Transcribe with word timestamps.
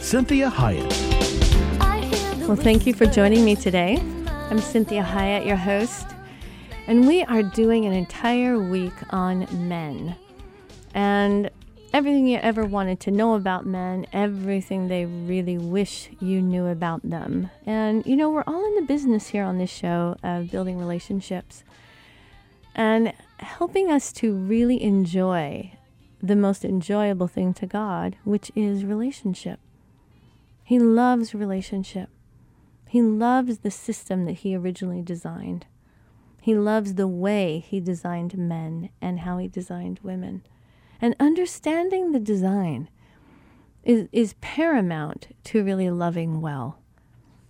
Cinthia 0.00 0.50
Hiett. 0.50 0.88
Well, 2.48 2.56
thank 2.56 2.86
you 2.86 2.94
for 2.94 3.04
joining 3.04 3.44
me 3.44 3.54
today. 3.54 3.98
I'm 4.26 4.58
Cinthia 4.58 5.04
Hiett, 5.04 5.46
your 5.46 5.56
host, 5.56 6.06
and 6.86 7.06
we 7.06 7.22
are 7.24 7.42
doing 7.42 7.84
an 7.84 7.92
entire 7.92 8.58
week 8.58 8.94
on 9.10 9.46
men 9.68 10.16
and 10.94 11.50
everything 11.92 12.26
you 12.26 12.38
ever 12.38 12.64
wanted 12.64 12.98
to 13.00 13.10
know 13.10 13.34
about 13.34 13.66
men, 13.66 14.06
everything 14.10 14.88
they 14.88 15.04
really 15.04 15.58
wish 15.58 16.08
you 16.18 16.40
knew 16.40 16.66
about 16.66 17.02
them. 17.08 17.50
And, 17.66 18.04
you 18.06 18.16
know, 18.16 18.30
we're 18.30 18.44
all 18.46 18.64
in 18.64 18.76
the 18.76 18.86
business 18.88 19.28
here 19.28 19.44
on 19.44 19.58
this 19.58 19.70
show 19.70 20.16
of 20.22 20.50
building 20.50 20.78
relationships 20.78 21.62
and 22.74 23.12
helping 23.36 23.90
us 23.90 24.12
to 24.14 24.32
really 24.32 24.82
enjoy 24.82 25.72
the 26.22 26.36
most 26.36 26.64
enjoyable 26.64 27.28
thing 27.28 27.52
to 27.54 27.66
God, 27.66 28.16
which 28.24 28.50
is 28.56 28.84
relationship. 28.84 29.60
He 30.70 30.78
loves 30.78 31.34
relationship. 31.34 32.10
He 32.86 33.02
loves 33.02 33.58
the 33.58 33.72
system 33.72 34.24
that 34.26 34.44
he 34.44 34.54
originally 34.54 35.02
designed. 35.02 35.66
He 36.40 36.54
loves 36.54 36.94
the 36.94 37.08
way 37.08 37.58
he 37.58 37.80
designed 37.80 38.38
men 38.38 38.90
and 39.02 39.18
how 39.18 39.38
he 39.38 39.48
designed 39.48 39.98
women. 40.04 40.44
And 41.00 41.16
understanding 41.18 42.12
the 42.12 42.20
design 42.20 42.88
is, 43.82 44.06
is 44.12 44.36
paramount 44.40 45.34
to 45.46 45.64
really 45.64 45.90
loving 45.90 46.40
well. 46.40 46.78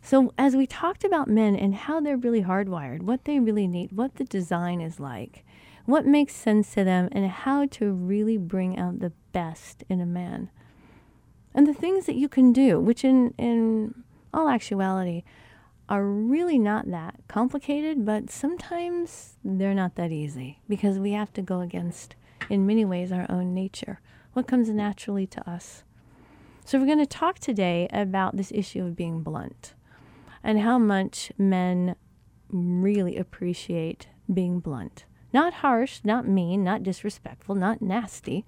So, 0.00 0.32
as 0.38 0.56
we 0.56 0.66
talked 0.66 1.04
about 1.04 1.28
men 1.28 1.54
and 1.54 1.74
how 1.74 2.00
they're 2.00 2.16
really 2.16 2.44
hardwired, 2.44 3.02
what 3.02 3.26
they 3.26 3.38
really 3.38 3.66
need, 3.66 3.92
what 3.92 4.14
the 4.14 4.24
design 4.24 4.80
is 4.80 4.98
like, 4.98 5.44
what 5.84 6.06
makes 6.06 6.34
sense 6.34 6.72
to 6.72 6.84
them, 6.84 7.10
and 7.12 7.26
how 7.26 7.66
to 7.66 7.92
really 7.92 8.38
bring 8.38 8.78
out 8.78 9.00
the 9.00 9.12
best 9.32 9.84
in 9.90 10.00
a 10.00 10.06
man. 10.06 10.48
And 11.54 11.66
the 11.66 11.74
things 11.74 12.06
that 12.06 12.16
you 12.16 12.28
can 12.28 12.52
do, 12.52 12.78
which 12.78 13.04
in, 13.04 13.34
in 13.36 14.04
all 14.32 14.48
actuality 14.48 15.24
are 15.88 16.04
really 16.04 16.58
not 16.58 16.88
that 16.90 17.16
complicated, 17.26 18.04
but 18.04 18.30
sometimes 18.30 19.36
they're 19.44 19.74
not 19.74 19.96
that 19.96 20.12
easy 20.12 20.60
because 20.68 20.98
we 20.98 21.12
have 21.12 21.32
to 21.32 21.42
go 21.42 21.60
against, 21.60 22.14
in 22.48 22.66
many 22.66 22.84
ways, 22.84 23.10
our 23.10 23.26
own 23.28 23.52
nature, 23.52 24.00
what 24.32 24.46
comes 24.46 24.68
naturally 24.68 25.26
to 25.26 25.50
us. 25.50 25.82
So, 26.64 26.78
we're 26.78 26.86
going 26.86 26.98
to 26.98 27.06
talk 27.06 27.40
today 27.40 27.88
about 27.92 28.36
this 28.36 28.52
issue 28.52 28.84
of 28.84 28.94
being 28.94 29.22
blunt 29.22 29.74
and 30.44 30.60
how 30.60 30.78
much 30.78 31.32
men 31.36 31.96
really 32.48 33.16
appreciate 33.16 34.06
being 34.32 34.60
blunt. 34.60 35.04
Not 35.32 35.54
harsh, 35.54 36.00
not 36.04 36.28
mean, 36.28 36.62
not 36.62 36.84
disrespectful, 36.84 37.56
not 37.56 37.82
nasty, 37.82 38.44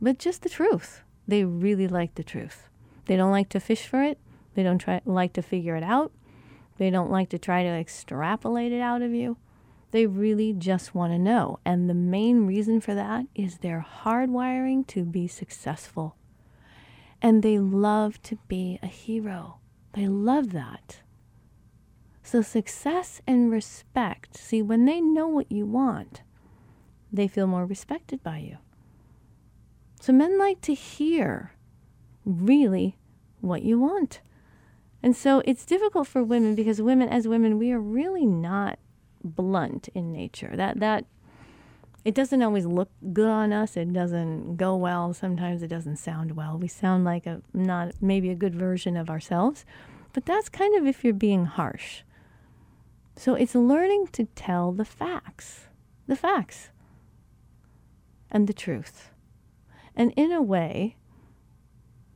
but 0.00 0.18
just 0.18 0.42
the 0.42 0.48
truth. 0.48 1.02
They 1.30 1.44
really 1.44 1.86
like 1.86 2.16
the 2.16 2.24
truth. 2.24 2.68
They 3.06 3.16
don't 3.16 3.30
like 3.30 3.48
to 3.50 3.60
fish 3.60 3.86
for 3.86 4.02
it. 4.02 4.18
They 4.54 4.64
don't 4.64 4.80
try 4.80 5.00
like 5.04 5.32
to 5.34 5.42
figure 5.42 5.76
it 5.76 5.84
out. 5.84 6.10
They 6.76 6.90
don't 6.90 7.10
like 7.10 7.28
to 7.28 7.38
try 7.38 7.62
to 7.62 7.68
extrapolate 7.68 8.72
it 8.72 8.80
out 8.80 9.00
of 9.00 9.14
you. 9.14 9.36
They 9.92 10.06
really 10.06 10.52
just 10.52 10.92
want 10.92 11.12
to 11.12 11.20
know. 11.20 11.60
And 11.64 11.88
the 11.88 11.94
main 11.94 12.48
reason 12.48 12.80
for 12.80 12.96
that 12.96 13.26
is 13.32 13.58
their 13.58 13.86
hardwiring 14.02 14.88
to 14.88 15.04
be 15.04 15.28
successful. 15.28 16.16
And 17.22 17.44
they 17.44 17.60
love 17.60 18.20
to 18.22 18.36
be 18.48 18.80
a 18.82 18.88
hero. 18.88 19.60
They 19.92 20.08
love 20.08 20.50
that. 20.50 21.02
So, 22.24 22.42
success 22.42 23.20
and 23.24 23.52
respect 23.52 24.36
see, 24.36 24.62
when 24.62 24.84
they 24.84 25.00
know 25.00 25.28
what 25.28 25.52
you 25.52 25.64
want, 25.64 26.22
they 27.12 27.28
feel 27.28 27.46
more 27.46 27.66
respected 27.66 28.20
by 28.24 28.38
you. 28.38 28.58
So, 30.00 30.12
men 30.12 30.38
like 30.38 30.60
to 30.62 30.74
hear 30.74 31.52
really 32.24 32.96
what 33.40 33.62
you 33.62 33.78
want. 33.78 34.20
And 35.02 35.16
so 35.16 35.42
it's 35.44 35.64
difficult 35.64 36.06
for 36.06 36.22
women 36.22 36.54
because 36.54 36.82
women, 36.82 37.08
as 37.08 37.26
women, 37.26 37.58
we 37.58 37.72
are 37.72 37.80
really 37.80 38.26
not 38.26 38.78
blunt 39.22 39.88
in 39.94 40.12
nature. 40.12 40.52
That 40.54 40.80
that 40.80 41.04
it 42.04 42.14
doesn't 42.14 42.42
always 42.42 42.66
look 42.66 42.90
good 43.12 43.28
on 43.28 43.52
us. 43.52 43.76
It 43.76 43.92
doesn't 43.92 44.56
go 44.56 44.76
well. 44.76 45.12
Sometimes 45.12 45.62
it 45.62 45.68
doesn't 45.68 45.96
sound 45.96 46.36
well. 46.36 46.58
We 46.58 46.68
sound 46.68 47.04
like 47.04 47.26
a 47.26 47.42
not 47.52 47.92
maybe 48.00 48.30
a 48.30 48.34
good 48.34 48.54
version 48.54 48.96
of 48.96 49.10
ourselves. 49.10 49.64
But 50.12 50.26
that's 50.26 50.48
kind 50.48 50.74
of 50.74 50.86
if 50.86 51.04
you're 51.04 51.14
being 51.14 51.46
harsh. 51.46 52.02
So 53.16 53.34
it's 53.34 53.54
learning 53.54 54.08
to 54.12 54.24
tell 54.34 54.72
the 54.72 54.84
facts, 54.84 55.68
the 56.06 56.16
facts, 56.16 56.70
and 58.30 58.46
the 58.46 58.52
truth. 58.52 59.10
And 60.00 60.14
in 60.16 60.32
a 60.32 60.40
way 60.40 60.96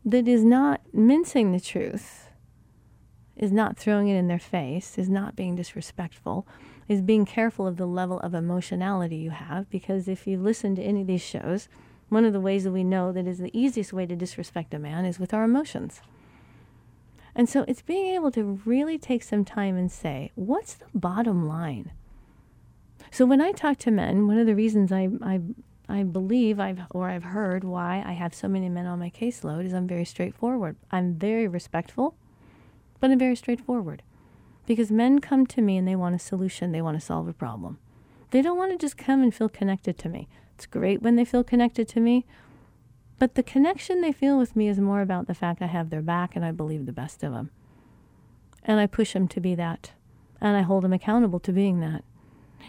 that 0.06 0.26
is 0.26 0.42
not 0.42 0.80
mincing 0.94 1.52
the 1.52 1.60
truth, 1.60 2.30
is 3.36 3.52
not 3.52 3.76
throwing 3.76 4.08
it 4.08 4.16
in 4.16 4.26
their 4.26 4.38
face, 4.38 4.96
is 4.96 5.10
not 5.10 5.36
being 5.36 5.54
disrespectful, 5.54 6.48
is 6.88 7.02
being 7.02 7.26
careful 7.26 7.66
of 7.66 7.76
the 7.76 7.84
level 7.84 8.20
of 8.20 8.32
emotionality 8.32 9.16
you 9.16 9.32
have. 9.32 9.68
Because 9.68 10.08
if 10.08 10.26
you 10.26 10.38
listen 10.38 10.74
to 10.76 10.82
any 10.82 11.02
of 11.02 11.06
these 11.06 11.20
shows, 11.20 11.68
one 12.08 12.24
of 12.24 12.32
the 12.32 12.40
ways 12.40 12.64
that 12.64 12.72
we 12.72 12.84
know 12.84 13.12
that 13.12 13.26
is 13.26 13.36
the 13.36 13.50
easiest 13.52 13.92
way 13.92 14.06
to 14.06 14.16
disrespect 14.16 14.72
a 14.72 14.78
man 14.78 15.04
is 15.04 15.20
with 15.20 15.34
our 15.34 15.44
emotions. 15.44 16.00
And 17.34 17.50
so 17.50 17.66
it's 17.68 17.82
being 17.82 18.14
able 18.14 18.30
to 18.30 18.62
really 18.64 18.96
take 18.96 19.22
some 19.22 19.44
time 19.44 19.76
and 19.76 19.92
say, 19.92 20.32
what's 20.36 20.72
the 20.72 20.86
bottom 20.94 21.46
line? 21.46 21.92
So 23.10 23.26
when 23.26 23.42
I 23.42 23.52
talk 23.52 23.76
to 23.80 23.90
men, 23.90 24.26
one 24.26 24.38
of 24.38 24.46
the 24.46 24.54
reasons 24.54 24.90
I, 24.90 25.10
I, 25.20 25.42
I 25.88 26.02
believe 26.02 26.58
I've 26.58 26.80
or 26.90 27.10
I've 27.10 27.24
heard 27.24 27.64
why 27.64 28.02
I 28.06 28.12
have 28.12 28.34
so 28.34 28.48
many 28.48 28.68
men 28.68 28.86
on 28.86 28.98
my 28.98 29.10
caseload 29.10 29.66
is 29.66 29.72
I'm 29.74 29.86
very 29.86 30.04
straightforward. 30.04 30.76
I'm 30.90 31.14
very 31.14 31.46
respectful 31.46 32.16
but 33.04 33.10
I'm 33.10 33.18
very 33.18 33.36
straightforward. 33.36 34.02
Because 34.64 34.90
men 34.90 35.18
come 35.18 35.46
to 35.48 35.60
me 35.60 35.76
and 35.76 35.86
they 35.86 35.94
want 35.94 36.14
a 36.14 36.18
solution, 36.18 36.72
they 36.72 36.80
want 36.80 36.98
to 36.98 37.04
solve 37.04 37.28
a 37.28 37.34
problem. 37.34 37.76
They 38.30 38.40
don't 38.40 38.56
want 38.56 38.72
to 38.72 38.78
just 38.78 38.96
come 38.96 39.22
and 39.22 39.34
feel 39.34 39.50
connected 39.50 39.98
to 39.98 40.08
me. 40.08 40.26
It's 40.54 40.64
great 40.64 41.02
when 41.02 41.16
they 41.16 41.26
feel 41.26 41.44
connected 41.44 41.86
to 41.88 42.00
me, 42.00 42.24
but 43.18 43.34
the 43.34 43.42
connection 43.42 44.00
they 44.00 44.10
feel 44.10 44.38
with 44.38 44.56
me 44.56 44.68
is 44.68 44.78
more 44.78 45.02
about 45.02 45.26
the 45.26 45.34
fact 45.34 45.60
I 45.60 45.66
have 45.66 45.90
their 45.90 46.00
back 46.00 46.34
and 46.34 46.46
I 46.46 46.50
believe 46.50 46.86
the 46.86 46.92
best 46.92 47.22
of 47.22 47.34
them. 47.34 47.50
And 48.62 48.80
I 48.80 48.86
push 48.86 49.12
them 49.12 49.28
to 49.28 49.38
be 49.38 49.54
that. 49.54 49.92
And 50.40 50.56
I 50.56 50.62
hold 50.62 50.84
them 50.84 50.94
accountable 50.94 51.40
to 51.40 51.52
being 51.52 51.80
that. 51.80 52.04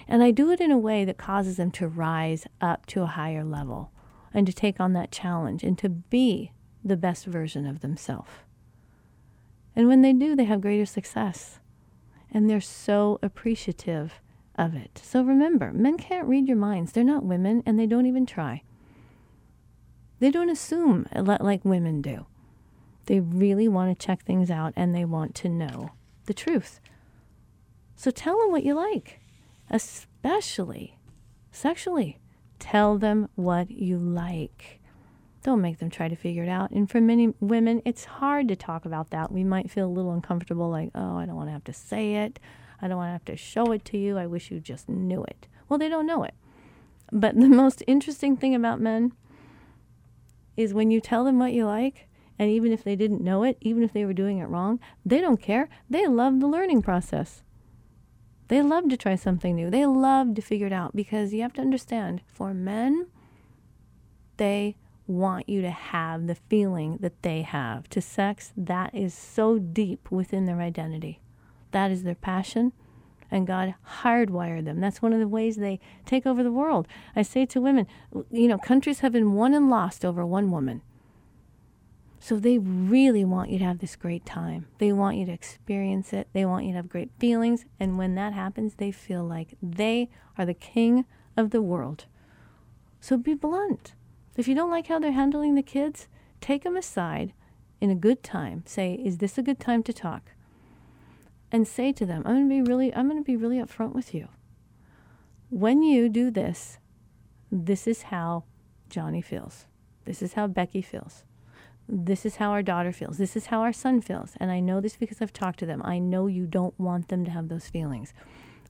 And 0.07 0.23
I 0.23 0.31
do 0.31 0.51
it 0.51 0.61
in 0.61 0.71
a 0.71 0.77
way 0.77 1.05
that 1.05 1.17
causes 1.17 1.57
them 1.57 1.71
to 1.71 1.87
rise 1.87 2.45
up 2.61 2.85
to 2.87 3.01
a 3.01 3.07
higher 3.07 3.43
level 3.43 3.91
and 4.33 4.45
to 4.45 4.53
take 4.53 4.79
on 4.79 4.93
that 4.93 5.11
challenge 5.11 5.63
and 5.63 5.77
to 5.79 5.89
be 5.89 6.51
the 6.83 6.97
best 6.97 7.25
version 7.25 7.65
of 7.65 7.79
themselves. 7.79 8.29
And 9.75 9.87
when 9.87 10.01
they 10.01 10.13
do, 10.13 10.35
they 10.35 10.45
have 10.45 10.61
greater 10.61 10.85
success. 10.85 11.59
And 12.31 12.49
they're 12.49 12.61
so 12.61 13.19
appreciative 13.23 14.21
of 14.57 14.75
it. 14.75 15.01
So 15.03 15.21
remember, 15.21 15.71
men 15.73 15.97
can't 15.97 16.27
read 16.27 16.47
your 16.47 16.57
minds. 16.57 16.91
They're 16.91 17.03
not 17.03 17.23
women, 17.23 17.63
and 17.65 17.79
they 17.79 17.87
don't 17.87 18.05
even 18.05 18.25
try. 18.25 18.63
They 20.19 20.31
don't 20.31 20.49
assume 20.49 21.07
like 21.13 21.65
women 21.65 22.01
do. 22.01 22.25
They 23.05 23.19
really 23.19 23.67
want 23.67 23.97
to 23.97 24.05
check 24.05 24.23
things 24.23 24.49
out 24.49 24.73
and 24.75 24.95
they 24.95 25.05
want 25.05 25.35
to 25.35 25.49
know 25.49 25.91
the 26.25 26.33
truth. 26.33 26.79
So 27.95 28.11
tell 28.11 28.39
them 28.39 28.51
what 28.51 28.63
you 28.63 28.73
like, 28.73 29.19
especially 29.69 30.97
sexually. 31.51 32.19
Tell 32.59 32.97
them 32.97 33.29
what 33.35 33.71
you 33.71 33.97
like. 33.97 34.79
Don't 35.43 35.61
make 35.61 35.79
them 35.79 35.89
try 35.89 36.07
to 36.07 36.15
figure 36.15 36.43
it 36.43 36.49
out. 36.49 36.71
And 36.71 36.89
for 36.89 36.99
many 36.99 37.33
women, 37.39 37.81
it's 37.85 38.05
hard 38.05 38.47
to 38.47 38.55
talk 38.55 38.85
about 38.85 39.11
that. 39.11 39.31
We 39.31 39.43
might 39.43 39.69
feel 39.69 39.87
a 39.87 39.91
little 39.91 40.13
uncomfortable, 40.13 40.69
like, 40.69 40.89
oh, 40.95 41.17
I 41.17 41.25
don't 41.25 41.35
want 41.35 41.49
to 41.49 41.53
have 41.53 41.63
to 41.65 41.73
say 41.73 42.15
it. 42.15 42.39
I 42.81 42.87
don't 42.87 42.97
want 42.97 43.09
to 43.09 43.13
have 43.13 43.25
to 43.25 43.37
show 43.37 43.71
it 43.71 43.85
to 43.85 43.97
you. 43.97 44.17
I 44.17 44.25
wish 44.25 44.51
you 44.51 44.59
just 44.59 44.89
knew 44.89 45.23
it. 45.23 45.47
Well, 45.69 45.79
they 45.79 45.89
don't 45.89 46.07
know 46.07 46.23
it. 46.23 46.33
But 47.11 47.35
the 47.35 47.47
most 47.49 47.83
interesting 47.87 48.35
thing 48.35 48.55
about 48.55 48.81
men 48.81 49.13
is 50.57 50.73
when 50.73 50.91
you 50.91 50.99
tell 50.99 51.23
them 51.23 51.39
what 51.39 51.53
you 51.53 51.65
like, 51.65 52.07
and 52.37 52.49
even 52.49 52.71
if 52.71 52.83
they 52.83 52.95
didn't 52.95 53.21
know 53.21 53.43
it, 53.43 53.57
even 53.61 53.83
if 53.83 53.93
they 53.93 54.05
were 54.05 54.13
doing 54.13 54.39
it 54.39 54.45
wrong, 54.45 54.79
they 55.05 55.21
don't 55.21 55.41
care. 55.41 55.69
They 55.89 56.07
love 56.07 56.39
the 56.39 56.47
learning 56.47 56.81
process. 56.81 57.43
They 58.47 58.61
love 58.61 58.89
to 58.89 58.97
try 58.97 59.15
something 59.15 59.55
new. 59.55 59.69
They 59.69 59.85
love 59.85 60.35
to 60.35 60.41
figure 60.41 60.67
it 60.67 60.73
out 60.73 60.95
because 60.95 61.33
you 61.33 61.41
have 61.41 61.53
to 61.53 61.61
understand 61.61 62.21
for 62.27 62.53
men, 62.53 63.07
they 64.37 64.75
want 65.07 65.47
you 65.47 65.61
to 65.61 65.69
have 65.69 66.27
the 66.27 66.35
feeling 66.35 66.97
that 67.01 67.21
they 67.21 67.41
have 67.41 67.87
to 67.89 68.01
sex 68.01 68.51
that 68.57 68.93
is 68.93 69.13
so 69.13 69.59
deep 69.59 70.11
within 70.11 70.45
their 70.45 70.61
identity. 70.61 71.21
That 71.71 71.91
is 71.91 72.03
their 72.03 72.15
passion, 72.15 72.71
and 73.29 73.47
God 73.47 73.75
hardwired 74.01 74.65
them. 74.65 74.79
That's 74.79 75.01
one 75.01 75.13
of 75.13 75.19
the 75.19 75.27
ways 75.27 75.57
they 75.57 75.79
take 76.05 76.25
over 76.25 76.43
the 76.43 76.51
world. 76.51 76.87
I 77.15 77.21
say 77.21 77.45
to 77.47 77.61
women, 77.61 77.87
you 78.31 78.47
know, 78.47 78.57
countries 78.57 78.99
have 78.99 79.11
been 79.11 79.33
won 79.33 79.53
and 79.53 79.69
lost 79.69 80.05
over 80.05 80.25
one 80.25 80.51
woman. 80.51 80.81
So 82.25 82.39
they 82.39 82.57
really 82.57 83.23
want 83.23 83.51
you 83.51 83.59
to 83.59 83.65
have 83.65 83.77
this 83.77 83.95
great 83.95 84.25
time. 84.25 84.65
They 84.79 84.91
want 84.91 85.17
you 85.17 85.27
to 85.27 85.31
experience 85.31 86.11
it. 86.11 86.27
They 86.33 86.43
want 86.43 86.65
you 86.65 86.71
to 86.71 86.77
have 86.77 86.89
great 86.89 87.11
feelings. 87.19 87.65
And 87.79 87.99
when 87.99 88.15
that 88.15 88.33
happens, 88.33 88.73
they 88.73 88.91
feel 88.91 89.23
like 89.23 89.55
they 89.61 90.09
are 90.35 90.43
the 90.43 90.55
king 90.55 91.05
of 91.37 91.51
the 91.51 91.61
world. 91.61 92.05
So 92.99 93.15
be 93.15 93.35
blunt. 93.35 93.93
If 94.35 94.47
you 94.47 94.55
don't 94.55 94.71
like 94.71 94.87
how 94.87 94.97
they're 94.97 95.11
handling 95.11 95.53
the 95.53 95.61
kids, 95.61 96.07
take 96.41 96.63
them 96.63 96.75
aside 96.75 97.31
in 97.79 97.91
a 97.91 98.01
good 98.07 98.23
time. 98.23 98.63
Say, 98.65 98.95
"Is 98.95 99.19
this 99.19 99.37
a 99.37 99.43
good 99.43 99.59
time 99.59 99.83
to 99.83 99.93
talk?" 99.93 100.31
And 101.51 101.67
say 101.67 101.91
to 101.91 102.07
them, 102.07 102.23
"I'm 102.25 102.33
going 102.33 102.49
to 102.49 102.63
be 102.63 102.67
really 102.67 102.91
I'm 102.95 103.07
going 103.07 103.23
to 103.23 103.31
be 103.31 103.37
really 103.37 103.59
upfront 103.59 103.93
with 103.93 104.15
you. 104.15 104.29
When 105.51 105.83
you 105.83 106.09
do 106.09 106.31
this, 106.31 106.79
this 107.51 107.85
is 107.85 108.09
how 108.09 108.45
Johnny 108.89 109.21
feels. 109.21 109.67
This 110.05 110.23
is 110.23 110.33
how 110.33 110.47
Becky 110.47 110.81
feels 110.81 111.23
this 111.87 112.25
is 112.25 112.37
how 112.37 112.51
our 112.51 112.63
daughter 112.63 112.91
feels. 112.91 113.17
This 113.17 113.35
is 113.35 113.47
how 113.47 113.61
our 113.61 113.73
son 113.73 114.01
feels. 114.01 114.33
And 114.39 114.51
I 114.51 114.59
know 114.59 114.81
this 114.81 114.97
because 114.97 115.21
I've 115.21 115.33
talked 115.33 115.59
to 115.59 115.65
them. 115.65 115.81
I 115.85 115.99
know 115.99 116.27
you 116.27 116.47
don't 116.47 116.77
want 116.79 117.09
them 117.09 117.23
to 117.25 117.31
have 117.31 117.47
those 117.47 117.67
feelings. 117.67 118.13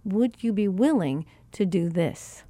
Would 0.04 0.44
you 0.44 0.52
be 0.54 0.68
willing 0.68 1.26
to 1.54 1.66
do 1.66 1.90
this? 1.90 2.44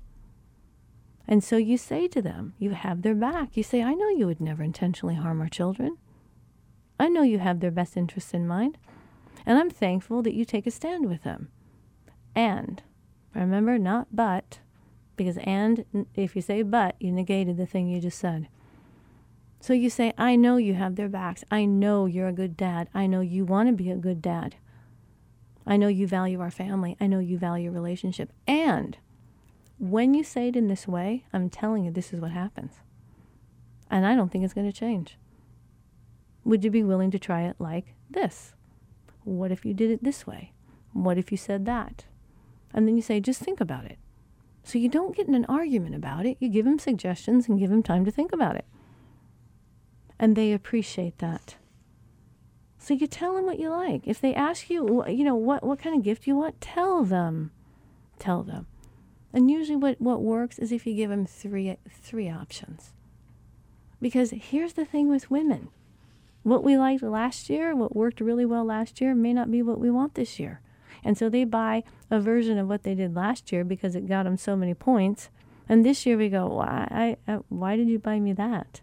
And 1.28 1.44
so 1.44 1.58
you 1.58 1.78
say 1.78 2.08
to 2.10 2.22
them, 2.22 2.54
you 2.60 2.72
have 2.72 3.02
their 3.02 3.16
back. 3.16 3.56
You 3.56 3.64
say, 3.64 3.82
I 3.82 3.94
know 3.94 4.10
you 4.10 4.28
would 4.28 4.42
never 4.42 4.64
intentionally 4.64 5.16
harm 5.16 5.42
our 5.42 5.50
children. 5.50 5.98
I 7.00 7.10
know 7.10 7.24
you 7.24 7.40
have 7.40 7.60
their 7.60 7.72
best 7.72 7.98
interests 7.98 8.34
in 8.34 8.48
mind. 8.48 8.78
And 9.46 9.58
I'm 9.60 9.70
thankful 9.70 10.22
that 10.24 10.34
you 10.34 10.46
take 10.46 10.66
a 10.66 10.72
stand 10.72 11.08
with 11.08 11.24
them. 11.24 11.50
And 12.36 12.82
remember, 13.34 13.78
not 13.78 14.08
but, 14.12 14.60
because 15.16 15.38
and, 15.44 15.86
if 16.16 16.36
you 16.36 16.42
say 16.42 16.62
but, 16.62 16.96
you 17.00 17.12
negated 17.12 17.58
the 17.58 17.66
thing 17.66 17.88
you 17.88 18.02
just 18.02 18.20
said. 18.20 18.48
So 19.66 19.74
you 19.74 19.90
say, 19.90 20.14
I 20.16 20.36
know 20.36 20.58
you 20.58 20.76
have 20.76 20.96
their 20.96 21.10
backs. 21.10 21.44
I 21.50 21.66
know 21.66 22.06
you're 22.06 22.28
a 22.28 22.32
good 22.32 22.56
dad. 22.56 22.88
I 22.94 23.08
know 23.08 23.22
you 23.22 23.46
want 23.46 23.68
to 23.68 23.74
be 23.74 23.90
a 23.90 23.96
good 23.96 24.22
dad. 24.22 24.58
I 25.66 25.76
know 25.76 25.88
you 25.88 26.06
value 26.06 26.40
our 26.40 26.52
family. 26.52 26.96
I 27.02 27.08
know 27.08 27.18
you 27.18 27.40
value 27.40 27.72
relationship. 27.72 28.32
And 28.46 28.96
when 29.80 30.14
you 30.14 30.24
say 30.24 30.50
it 30.50 30.56
in 30.56 30.68
this 30.68 30.88
way, 30.88 31.26
I'm 31.34 31.50
telling 31.50 31.84
you, 31.84 31.90
this 31.90 32.14
is 32.14 32.22
what 32.22 32.30
happens. 32.30 32.74
And 33.90 34.06
I 34.06 34.14
don't 34.14 34.32
think 34.32 34.46
it's 34.46 34.54
going 34.54 34.72
to 34.72 34.80
change. 34.80 35.18
Would 36.44 36.64
you 36.64 36.70
be 36.70 36.84
willing 36.84 37.10
to 37.10 37.18
try 37.18 37.42
it 37.42 37.56
like 37.58 37.96
this? 38.08 38.54
What 39.24 39.52
if 39.52 39.66
you 39.66 39.74
did 39.74 39.90
it 39.90 40.04
this 40.04 40.28
way? 40.28 40.54
What 40.94 41.18
if 41.18 41.32
you 41.32 41.40
said 41.40 41.66
that? 41.66 42.06
And 42.72 42.88
then 42.88 42.98
you 42.98 43.02
say, 43.02 43.20
just 43.20 43.42
think 43.42 43.60
about 43.60 43.86
it. 43.86 43.98
So 44.64 44.78
you 44.78 44.90
don't 44.90 45.16
get 45.16 45.28
in 45.28 45.34
an 45.34 45.46
argument 45.46 45.96
about 45.96 46.28
it. 46.28 46.38
You 46.40 46.50
give 46.50 46.66
them 46.66 46.78
suggestions 46.78 47.48
and 47.50 47.58
give 47.58 47.72
them 47.72 47.82
time 47.82 48.06
to 48.06 48.12
think 48.12 48.32
about 48.32 48.58
it 48.58 48.66
and 50.20 50.36
they 50.36 50.54
appreciate 50.54 51.18
that. 51.20 51.56
So 52.78 52.94
you 52.94 53.08
tell 53.08 53.36
them 53.36 53.46
what 53.46 53.60
you 53.60 53.70
like. 53.70 54.04
If 54.06 54.22
they 54.22 54.36
ask 54.36 54.70
you, 54.70 55.04
you 55.08 55.24
know, 55.24 55.36
what, 55.36 55.64
what 55.64 55.80
kind 55.80 55.96
of 55.96 56.04
gift 56.04 56.28
you 56.28 56.36
want, 56.36 56.62
tell 56.62 57.04
them. 57.04 57.52
Tell 58.20 58.44
them. 58.44 58.68
And 59.34 59.50
usually 59.50 59.76
what, 59.76 60.00
what 60.00 60.22
works 60.22 60.60
is 60.60 60.72
if 60.72 60.86
you 60.86 60.94
give 60.94 61.10
them 61.10 61.26
three, 61.26 61.78
three 61.90 62.30
options. 62.30 62.94
Because 64.02 64.32
here's 64.32 64.74
the 64.74 64.86
thing 64.86 65.10
with 65.10 65.32
women. 65.32 65.70
What 66.44 66.64
we 66.64 66.78
liked 66.78 67.02
last 67.02 67.50
year, 67.50 67.76
what 67.76 67.96
worked 67.96 68.22
really 68.22 68.46
well 68.46 68.64
last 68.64 69.02
year, 69.02 69.16
may 69.16 69.34
not 69.34 69.50
be 69.50 69.64
what 69.64 69.80
we 69.80 69.90
want 69.90 70.14
this 70.14 70.40
year. 70.40 70.62
And 71.04 71.18
so 71.18 71.28
they 71.28 71.44
buy 71.44 71.84
a 72.12 72.20
version 72.20 72.60
of 72.60 72.68
what 72.68 72.84
they 72.84 72.94
did 72.94 73.16
last 73.16 73.52
year 73.52 73.64
because 73.64 73.96
it 73.96 74.08
got 74.08 74.24
them 74.24 74.38
so 74.38 74.56
many 74.56 74.76
points. 74.76 75.30
And 75.68 75.84
this 75.84 76.06
year 76.06 76.18
we 76.18 76.30
go, 76.30 76.46
why, 76.46 76.88
I, 77.28 77.32
I, 77.32 77.40
why 77.50 77.76
did 77.76 77.90
you 77.90 77.98
buy 77.98 78.20
me 78.20 78.34
that? 78.34 78.82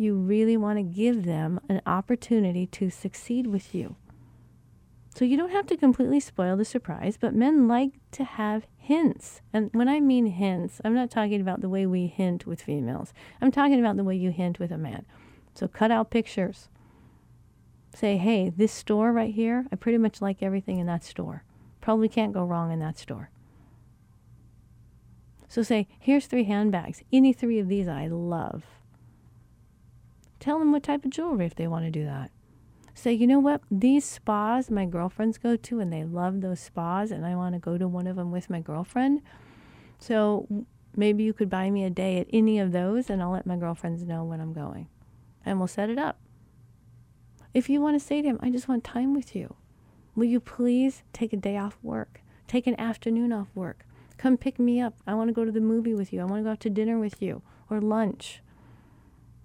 You 0.00 0.14
really 0.14 0.56
want 0.56 0.78
to 0.78 0.82
give 0.82 1.24
them 1.24 1.60
an 1.68 1.82
opportunity 1.84 2.66
to 2.66 2.88
succeed 2.88 3.46
with 3.46 3.74
you. 3.74 3.96
So 5.14 5.26
you 5.26 5.36
don't 5.36 5.50
have 5.50 5.66
to 5.66 5.76
completely 5.76 6.20
spoil 6.20 6.56
the 6.56 6.64
surprise, 6.64 7.18
but 7.20 7.34
men 7.34 7.68
like 7.68 8.00
to 8.12 8.24
have 8.24 8.66
hints. 8.78 9.42
And 9.52 9.68
when 9.72 9.88
I 9.88 10.00
mean 10.00 10.24
hints, 10.26 10.80
I'm 10.84 10.94
not 10.94 11.10
talking 11.10 11.40
about 11.40 11.60
the 11.60 11.68
way 11.68 11.84
we 11.84 12.06
hint 12.06 12.46
with 12.46 12.62
females. 12.62 13.12
I'm 13.42 13.50
talking 13.50 13.78
about 13.78 13.96
the 13.96 14.04
way 14.04 14.16
you 14.16 14.30
hint 14.30 14.58
with 14.58 14.70
a 14.70 14.78
man. 14.78 15.04
So 15.54 15.68
cut 15.68 15.90
out 15.90 16.10
pictures. 16.10 16.68
Say, 17.94 18.16
hey, 18.16 18.48
this 18.48 18.72
store 18.72 19.12
right 19.12 19.34
here, 19.34 19.66
I 19.70 19.76
pretty 19.76 19.98
much 19.98 20.22
like 20.22 20.42
everything 20.42 20.78
in 20.78 20.86
that 20.86 21.04
store. 21.04 21.44
Probably 21.82 22.08
can't 22.08 22.32
go 22.32 22.44
wrong 22.44 22.72
in 22.72 22.78
that 22.78 22.98
store. 22.98 23.30
So 25.46 25.62
say, 25.62 25.88
here's 25.98 26.26
three 26.26 26.44
handbags. 26.44 27.02
Any 27.12 27.34
three 27.34 27.58
of 27.58 27.68
these 27.68 27.88
I 27.88 28.06
love. 28.06 28.64
Tell 30.40 30.58
them 30.58 30.72
what 30.72 30.82
type 30.82 31.04
of 31.04 31.10
jewelry 31.10 31.46
if 31.46 31.54
they 31.54 31.68
want 31.68 31.84
to 31.84 31.90
do 31.90 32.04
that. 32.04 32.30
Say, 32.94 33.12
you 33.12 33.26
know 33.26 33.38
what? 33.38 33.62
These 33.70 34.04
spas 34.04 34.70
my 34.70 34.84
girlfriends 34.84 35.38
go 35.38 35.56
to, 35.56 35.80
and 35.80 35.92
they 35.92 36.02
love 36.02 36.40
those 36.40 36.60
spas, 36.60 37.10
and 37.10 37.24
I 37.24 37.36
want 37.36 37.54
to 37.54 37.60
go 37.60 37.78
to 37.78 37.86
one 37.86 38.06
of 38.06 38.16
them 38.16 38.32
with 38.32 38.50
my 38.50 38.60
girlfriend. 38.60 39.22
So 39.98 40.46
maybe 40.96 41.22
you 41.22 41.32
could 41.32 41.48
buy 41.48 41.70
me 41.70 41.84
a 41.84 41.90
day 41.90 42.18
at 42.18 42.26
any 42.32 42.58
of 42.58 42.72
those, 42.72 43.08
and 43.08 43.22
I'll 43.22 43.30
let 43.30 43.46
my 43.46 43.56
girlfriends 43.56 44.02
know 44.02 44.24
when 44.24 44.40
I'm 44.40 44.52
going. 44.52 44.88
And 45.44 45.58
we'll 45.58 45.68
set 45.68 45.90
it 45.90 45.98
up. 45.98 46.18
If 47.52 47.68
you 47.68 47.80
want 47.80 48.00
to 48.00 48.04
say 48.04 48.22
to 48.22 48.28
him, 48.28 48.38
I 48.42 48.50
just 48.50 48.68
want 48.68 48.84
time 48.84 49.14
with 49.14 49.34
you, 49.34 49.56
will 50.14 50.24
you 50.24 50.40
please 50.40 51.02
take 51.12 51.32
a 51.32 51.36
day 51.36 51.56
off 51.56 51.78
work? 51.82 52.22
Take 52.46 52.66
an 52.66 52.78
afternoon 52.80 53.32
off 53.32 53.48
work. 53.54 53.84
Come 54.18 54.36
pick 54.36 54.58
me 54.58 54.80
up. 54.80 54.94
I 55.06 55.14
want 55.14 55.28
to 55.28 55.34
go 55.34 55.44
to 55.44 55.52
the 55.52 55.60
movie 55.60 55.94
with 55.94 56.12
you. 56.12 56.20
I 56.20 56.24
want 56.24 56.40
to 56.40 56.44
go 56.44 56.50
out 56.50 56.60
to 56.60 56.70
dinner 56.70 56.98
with 56.98 57.22
you 57.22 57.42
or 57.68 57.80
lunch. 57.80 58.42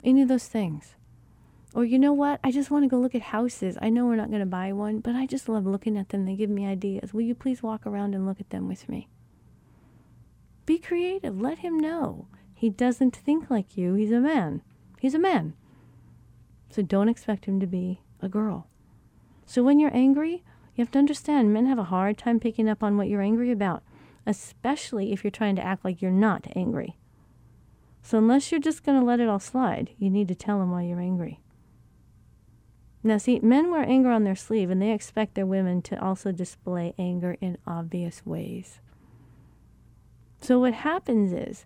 Any 0.06 0.22
of 0.22 0.28
those 0.28 0.48
things. 0.48 0.96
Or 1.74 1.84
you 1.84 2.00
know 2.00 2.14
what? 2.14 2.40
I 2.44 2.52
just 2.52 2.72
want 2.72 2.84
to 2.84 2.88
go 2.88 3.00
look 3.00 3.16
at 3.16 3.22
houses. 3.22 3.78
I 3.82 3.90
know 3.90 4.06
we're 4.06 4.16
not 4.16 4.30
going 4.30 4.40
to 4.40 4.46
buy 4.46 4.72
one, 4.72 5.00
but 5.00 5.16
I 5.16 5.26
just 5.26 5.50
love 5.50 5.66
looking 5.66 5.98
at 5.98 6.10
them. 6.10 6.26
They 6.26 6.36
give 6.36 6.50
me 6.50 6.66
ideas. 6.66 7.14
Will 7.14 7.22
you 7.22 7.36
please 7.36 7.62
walk 7.64 7.86
around 7.86 8.16
and 8.16 8.26
look 8.26 8.40
at 8.40 8.52
them 8.52 8.68
with 8.68 8.88
me? 8.88 9.10
Be 10.66 10.78
creative. 10.78 11.42
Let 11.42 11.60
him 11.60 11.80
know. 11.80 12.28
He 12.54 12.70
doesn't 12.70 13.16
think 13.16 13.50
like 13.50 13.76
you. 13.76 13.96
He's 13.96 14.12
a 14.12 14.20
man. 14.20 14.62
He's 15.00 15.16
a 15.16 15.20
man. 15.20 15.54
So 16.70 16.82
don't 16.82 17.10
expect 17.10 17.46
him 17.46 17.60
to 17.60 17.68
be 17.68 18.02
a 18.22 18.30
girl. 18.30 18.68
So 19.46 19.64
when 19.64 19.80
you're 19.80 19.96
angry, 19.96 20.44
you 20.76 20.84
have 20.84 20.92
to 20.92 21.00
understand 21.00 21.54
men 21.54 21.66
have 21.66 21.80
a 21.80 21.86
hard 21.86 22.18
time 22.18 22.40
picking 22.40 22.70
up 22.70 22.84
on 22.84 22.96
what 22.96 23.08
you're 23.08 23.22
angry 23.22 23.52
about, 23.52 23.84
especially 24.26 25.12
if 25.12 25.24
you're 25.24 25.32
trying 25.32 25.56
to 25.56 25.66
act 25.66 25.84
like 25.84 26.02
you're 26.02 26.12
not 26.12 26.48
angry. 26.56 26.98
So 28.06 28.20
unless 28.20 28.52
you're 28.52 28.62
just 28.62 28.84
going 28.84 29.00
to 29.00 29.04
let 29.04 29.20
it 29.20 29.28
all 29.28 29.40
slide, 29.40 29.90
you 29.98 30.12
need 30.12 30.28
to 30.28 30.36
tell 30.36 30.60
them 30.60 30.70
why 30.70 30.84
you're 30.84 31.02
angry. 31.02 31.40
Now, 33.02 33.18
see, 33.18 33.40
men 33.40 33.72
wear 33.72 33.82
anger 33.82 34.12
on 34.12 34.24
their 34.24 34.36
sleeve 34.36 34.70
and 34.70 34.80
they 34.80 34.92
expect 34.92 35.34
their 35.34 35.48
women 35.48 35.82
to 35.84 36.00
also 36.00 36.32
display 36.32 36.94
anger 37.00 37.36
in 37.42 37.58
obvious 37.66 38.24
ways. 38.24 38.80
So, 40.40 40.60
what 40.60 40.76
happens 40.76 41.34
is, 41.34 41.66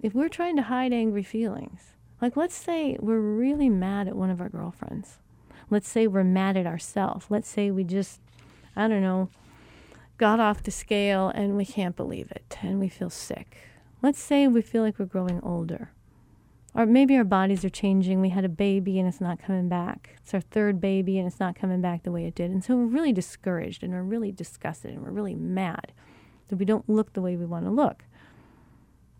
if 0.00 0.14
we're 0.14 0.28
trying 0.28 0.54
to 0.54 0.62
hide 0.62 0.92
angry 0.92 1.24
feelings, 1.24 1.96
like 2.20 2.36
let's 2.36 2.54
say 2.54 2.96
we're 3.00 3.18
really 3.18 3.68
mad 3.68 4.06
at 4.06 4.14
one 4.14 4.30
of 4.30 4.40
our 4.40 4.48
girlfriends, 4.48 5.18
let's 5.68 5.88
say 5.88 6.06
we're 6.06 6.22
mad 6.22 6.56
at 6.56 6.66
ourselves, 6.66 7.26
let's 7.28 7.48
say 7.48 7.72
we 7.72 7.82
just, 7.82 8.20
I 8.76 8.86
don't 8.86 9.02
know, 9.02 9.30
got 10.16 10.38
off 10.38 10.62
the 10.62 10.70
scale 10.70 11.28
and 11.34 11.56
we 11.56 11.66
can't 11.66 11.96
believe 11.96 12.30
it 12.30 12.56
and 12.62 12.78
we 12.78 12.88
feel 12.88 13.10
sick 13.10 13.71
Let's 14.02 14.20
say 14.20 14.48
we 14.48 14.62
feel 14.62 14.82
like 14.82 14.98
we're 14.98 15.04
growing 15.04 15.40
older. 15.44 15.92
Or 16.74 16.86
maybe 16.86 17.16
our 17.16 17.24
bodies 17.24 17.64
are 17.64 17.70
changing. 17.70 18.20
We 18.20 18.30
had 18.30 18.44
a 18.44 18.48
baby 18.48 18.98
and 18.98 19.06
it's 19.06 19.20
not 19.20 19.38
coming 19.38 19.68
back. 19.68 20.16
It's 20.20 20.34
our 20.34 20.40
third 20.40 20.80
baby 20.80 21.18
and 21.18 21.26
it's 21.28 21.38
not 21.38 21.54
coming 21.54 21.80
back 21.80 22.02
the 22.02 22.10
way 22.10 22.26
it 22.26 22.34
did. 22.34 22.50
And 22.50 22.64
so 22.64 22.74
we're 22.74 22.86
really 22.86 23.12
discouraged 23.12 23.84
and 23.84 23.92
we're 23.92 24.02
really 24.02 24.32
disgusted 24.32 24.90
and 24.90 25.02
we're 25.02 25.10
really 25.12 25.36
mad 25.36 25.92
that 26.48 26.56
we 26.56 26.64
don't 26.64 26.88
look 26.88 27.12
the 27.12 27.20
way 27.20 27.36
we 27.36 27.46
want 27.46 27.64
to 27.66 27.70
look. 27.70 28.04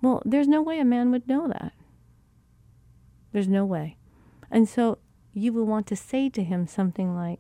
Well, 0.00 0.20
there's 0.24 0.48
no 0.48 0.60
way 0.60 0.80
a 0.80 0.84
man 0.84 1.12
would 1.12 1.28
know 1.28 1.46
that. 1.46 1.74
There's 3.32 3.48
no 3.48 3.64
way. 3.64 3.98
And 4.50 4.68
so 4.68 4.98
you 5.32 5.52
will 5.52 5.64
want 5.64 5.86
to 5.88 5.96
say 5.96 6.28
to 6.30 6.42
him 6.42 6.66
something 6.66 7.14
like, 7.14 7.38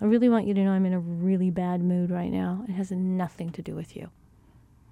I 0.00 0.06
really 0.06 0.30
want 0.30 0.46
you 0.46 0.54
to 0.54 0.64
know 0.64 0.70
I'm 0.70 0.86
in 0.86 0.94
a 0.94 0.98
really 0.98 1.50
bad 1.50 1.82
mood 1.82 2.10
right 2.10 2.32
now. 2.32 2.64
It 2.66 2.72
has 2.72 2.90
nothing 2.90 3.50
to 3.50 3.60
do 3.60 3.74
with 3.74 3.94
you 3.94 4.10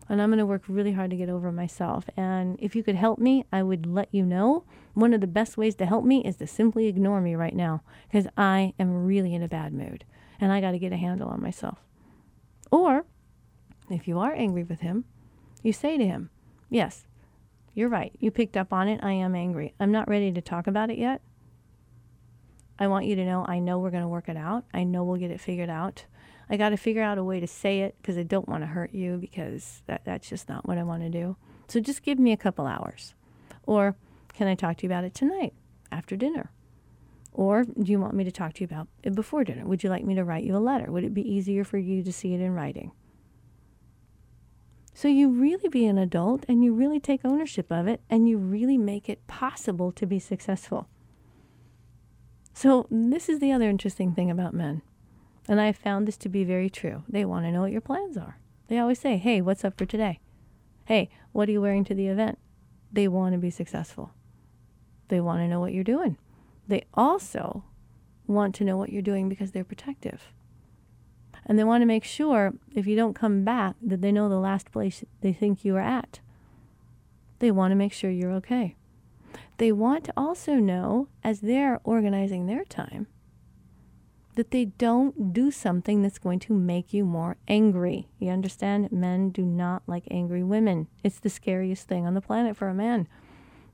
and 0.08 0.22
I'm 0.22 0.30
going 0.30 0.38
to 0.38 0.46
work 0.46 0.62
really 0.68 0.92
hard 0.92 1.10
to 1.10 1.16
get 1.16 1.28
over 1.28 1.52
myself. 1.52 2.06
And 2.16 2.56
if 2.60 2.74
you 2.74 2.82
could 2.82 2.94
help 2.94 3.18
me, 3.18 3.44
I 3.52 3.62
would 3.62 3.86
let 3.86 4.08
you 4.10 4.24
know. 4.24 4.64
One 4.94 5.12
of 5.12 5.20
the 5.20 5.26
best 5.26 5.56
ways 5.56 5.74
to 5.76 5.86
help 5.86 6.04
me 6.04 6.22
is 6.24 6.36
to 6.36 6.46
simply 6.46 6.86
ignore 6.86 7.20
me 7.20 7.34
right 7.34 7.54
now 7.54 7.82
because 8.08 8.26
I 8.36 8.74
am 8.78 9.06
really 9.06 9.34
in 9.34 9.42
a 9.42 9.48
bad 9.48 9.72
mood 9.72 10.04
and 10.40 10.52
I 10.52 10.60
got 10.60 10.72
to 10.72 10.78
get 10.78 10.92
a 10.92 10.96
handle 10.96 11.28
on 11.28 11.42
myself. 11.42 11.78
Or 12.70 13.04
if 13.90 14.08
you 14.08 14.18
are 14.18 14.34
angry 14.34 14.64
with 14.64 14.80
him, 14.80 15.04
you 15.62 15.72
say 15.72 15.96
to 15.98 16.06
him, 16.06 16.30
Yes, 16.70 17.06
you're 17.74 17.88
right. 17.88 18.12
You 18.18 18.30
picked 18.30 18.56
up 18.56 18.72
on 18.72 18.88
it. 18.88 19.00
I 19.02 19.12
am 19.12 19.34
angry. 19.34 19.74
I'm 19.80 19.92
not 19.92 20.08
ready 20.08 20.32
to 20.32 20.42
talk 20.42 20.66
about 20.66 20.90
it 20.90 20.98
yet. 20.98 21.22
I 22.78 22.86
want 22.86 23.06
you 23.06 23.16
to 23.16 23.24
know 23.24 23.44
I 23.48 23.58
know 23.58 23.78
we're 23.78 23.90
going 23.90 24.02
to 24.02 24.08
work 24.08 24.28
it 24.28 24.36
out. 24.36 24.64
I 24.72 24.84
know 24.84 25.04
we'll 25.04 25.16
get 25.16 25.30
it 25.30 25.40
figured 25.40 25.70
out. 25.70 26.04
I 26.50 26.56
got 26.56 26.70
to 26.70 26.76
figure 26.76 27.02
out 27.02 27.18
a 27.18 27.24
way 27.24 27.40
to 27.40 27.46
say 27.46 27.80
it 27.80 27.96
because 28.00 28.16
I 28.16 28.22
don't 28.22 28.48
want 28.48 28.62
to 28.62 28.66
hurt 28.66 28.94
you 28.94 29.18
because 29.18 29.82
that, 29.86 30.02
that's 30.04 30.28
just 30.28 30.48
not 30.48 30.66
what 30.66 30.78
I 30.78 30.82
want 30.82 31.02
to 31.02 31.10
do. 31.10 31.36
So 31.68 31.80
just 31.80 32.02
give 32.02 32.18
me 32.18 32.32
a 32.32 32.36
couple 32.36 32.66
hours. 32.66 33.14
Or 33.66 33.96
can 34.32 34.48
I 34.48 34.54
talk 34.54 34.78
to 34.78 34.82
you 34.84 34.88
about 34.88 35.04
it 35.04 35.14
tonight 35.14 35.52
after 35.92 36.16
dinner? 36.16 36.50
Or 37.32 37.64
do 37.64 37.92
you 37.92 38.00
want 38.00 38.14
me 38.14 38.24
to 38.24 38.32
talk 38.32 38.54
to 38.54 38.60
you 38.62 38.64
about 38.64 38.88
it 39.02 39.14
before 39.14 39.44
dinner? 39.44 39.66
Would 39.66 39.84
you 39.84 39.90
like 39.90 40.04
me 40.04 40.14
to 40.14 40.24
write 40.24 40.44
you 40.44 40.56
a 40.56 40.58
letter? 40.58 40.90
Would 40.90 41.04
it 41.04 41.14
be 41.14 41.30
easier 41.30 41.64
for 41.64 41.78
you 41.78 42.02
to 42.02 42.12
see 42.12 42.34
it 42.34 42.40
in 42.40 42.54
writing? 42.54 42.92
So 44.94 45.06
you 45.06 45.28
really 45.28 45.68
be 45.68 45.86
an 45.86 45.98
adult 45.98 46.44
and 46.48 46.64
you 46.64 46.72
really 46.72 46.98
take 46.98 47.24
ownership 47.24 47.70
of 47.70 47.86
it 47.86 48.00
and 48.10 48.28
you 48.28 48.38
really 48.38 48.76
make 48.76 49.08
it 49.08 49.24
possible 49.28 49.92
to 49.92 50.06
be 50.06 50.18
successful. 50.18 50.88
So, 52.52 52.88
this 52.90 53.28
is 53.28 53.38
the 53.38 53.52
other 53.52 53.70
interesting 53.70 54.12
thing 54.12 54.32
about 54.32 54.52
men. 54.52 54.82
And 55.48 55.60
I've 55.60 55.76
found 55.76 56.06
this 56.06 56.18
to 56.18 56.28
be 56.28 56.44
very 56.44 56.68
true. 56.68 57.02
They 57.08 57.24
want 57.24 57.46
to 57.46 57.52
know 57.52 57.62
what 57.62 57.72
your 57.72 57.80
plans 57.80 58.18
are. 58.18 58.38
They 58.68 58.78
always 58.78 58.98
say, 58.98 59.16
Hey, 59.16 59.40
what's 59.40 59.64
up 59.64 59.78
for 59.78 59.86
today? 59.86 60.20
Hey, 60.84 61.08
what 61.32 61.48
are 61.48 61.52
you 61.52 61.62
wearing 61.62 61.84
to 61.84 61.94
the 61.94 62.08
event? 62.08 62.38
They 62.92 63.08
want 63.08 63.32
to 63.32 63.38
be 63.38 63.50
successful. 63.50 64.10
They 65.08 65.20
want 65.20 65.40
to 65.40 65.48
know 65.48 65.60
what 65.60 65.72
you're 65.72 65.84
doing. 65.84 66.18
They 66.66 66.84
also 66.92 67.64
want 68.26 68.54
to 68.56 68.64
know 68.64 68.76
what 68.76 68.90
you're 68.90 69.02
doing 69.02 69.28
because 69.28 69.52
they're 69.52 69.64
protective. 69.64 70.32
And 71.46 71.58
they 71.58 71.64
want 71.64 71.80
to 71.80 71.86
make 71.86 72.04
sure 72.04 72.54
if 72.74 72.86
you 72.86 72.94
don't 72.94 73.14
come 73.14 73.42
back 73.42 73.76
that 73.80 74.02
they 74.02 74.12
know 74.12 74.28
the 74.28 74.38
last 74.38 74.70
place 74.70 75.02
they 75.22 75.32
think 75.32 75.64
you 75.64 75.76
are 75.76 75.80
at. 75.80 76.20
They 77.38 77.50
want 77.50 77.72
to 77.72 77.76
make 77.76 77.92
sure 77.92 78.10
you're 78.10 78.32
okay. 78.32 78.76
They 79.56 79.72
want 79.72 80.04
to 80.04 80.12
also 80.16 80.54
know, 80.56 81.08
as 81.24 81.40
they're 81.40 81.80
organizing 81.84 82.46
their 82.46 82.64
time, 82.64 83.06
that 84.38 84.52
they 84.52 84.66
don't 84.66 85.32
do 85.32 85.50
something 85.50 86.00
that's 86.00 86.20
going 86.20 86.38
to 86.38 86.52
make 86.52 86.94
you 86.94 87.04
more 87.04 87.36
angry. 87.48 88.06
You 88.20 88.30
understand? 88.30 88.92
Men 88.92 89.30
do 89.30 89.42
not 89.42 89.82
like 89.88 90.04
angry 90.12 90.44
women. 90.44 90.86
It's 91.02 91.18
the 91.18 91.28
scariest 91.28 91.88
thing 91.88 92.06
on 92.06 92.14
the 92.14 92.20
planet 92.20 92.56
for 92.56 92.68
a 92.68 92.74
man 92.74 93.08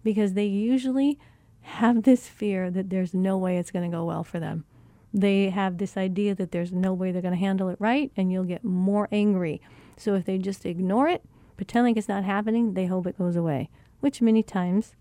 because 0.02 0.33
they 0.33 0.47
usually 0.47 1.18
have 1.61 2.04
this 2.04 2.28
fear 2.28 2.71
that 2.71 2.88
there's 2.88 3.12
no 3.12 3.37
way 3.37 3.59
it's 3.59 3.71
going 3.71 3.90
to 3.90 3.94
go 3.94 4.06
well 4.06 4.25
for 4.25 4.40
them. 4.40 4.64
They 5.12 5.50
have 5.50 5.76
this 5.76 5.99
idea 5.99 6.35
that 6.35 6.50
there's 6.50 6.73
no 6.73 6.94
way 6.94 7.12
they're 7.12 7.21
going 7.21 7.35
to 7.35 7.38
handle 7.38 7.68
it 7.68 7.76
right 7.78 8.11
and 8.16 8.33
you'll 8.33 8.44
get 8.44 8.64
more 8.64 9.06
angry. 9.12 9.61
So 9.99 10.14
if 10.14 10.25
they 10.25 10.38
just 10.38 10.64
ignore 10.64 11.09
it, 11.09 11.23
pretend 11.59 11.85
like 11.85 11.99
it's 11.99 12.09
not 12.09 12.25
happening, 12.25 12.73
they 12.73 12.87
hope 12.87 13.06
it 13.06 13.18
goes 13.18 13.37
away, 13.37 13.68
which 14.00 14.23
many 14.23 14.42
times 14.42 14.94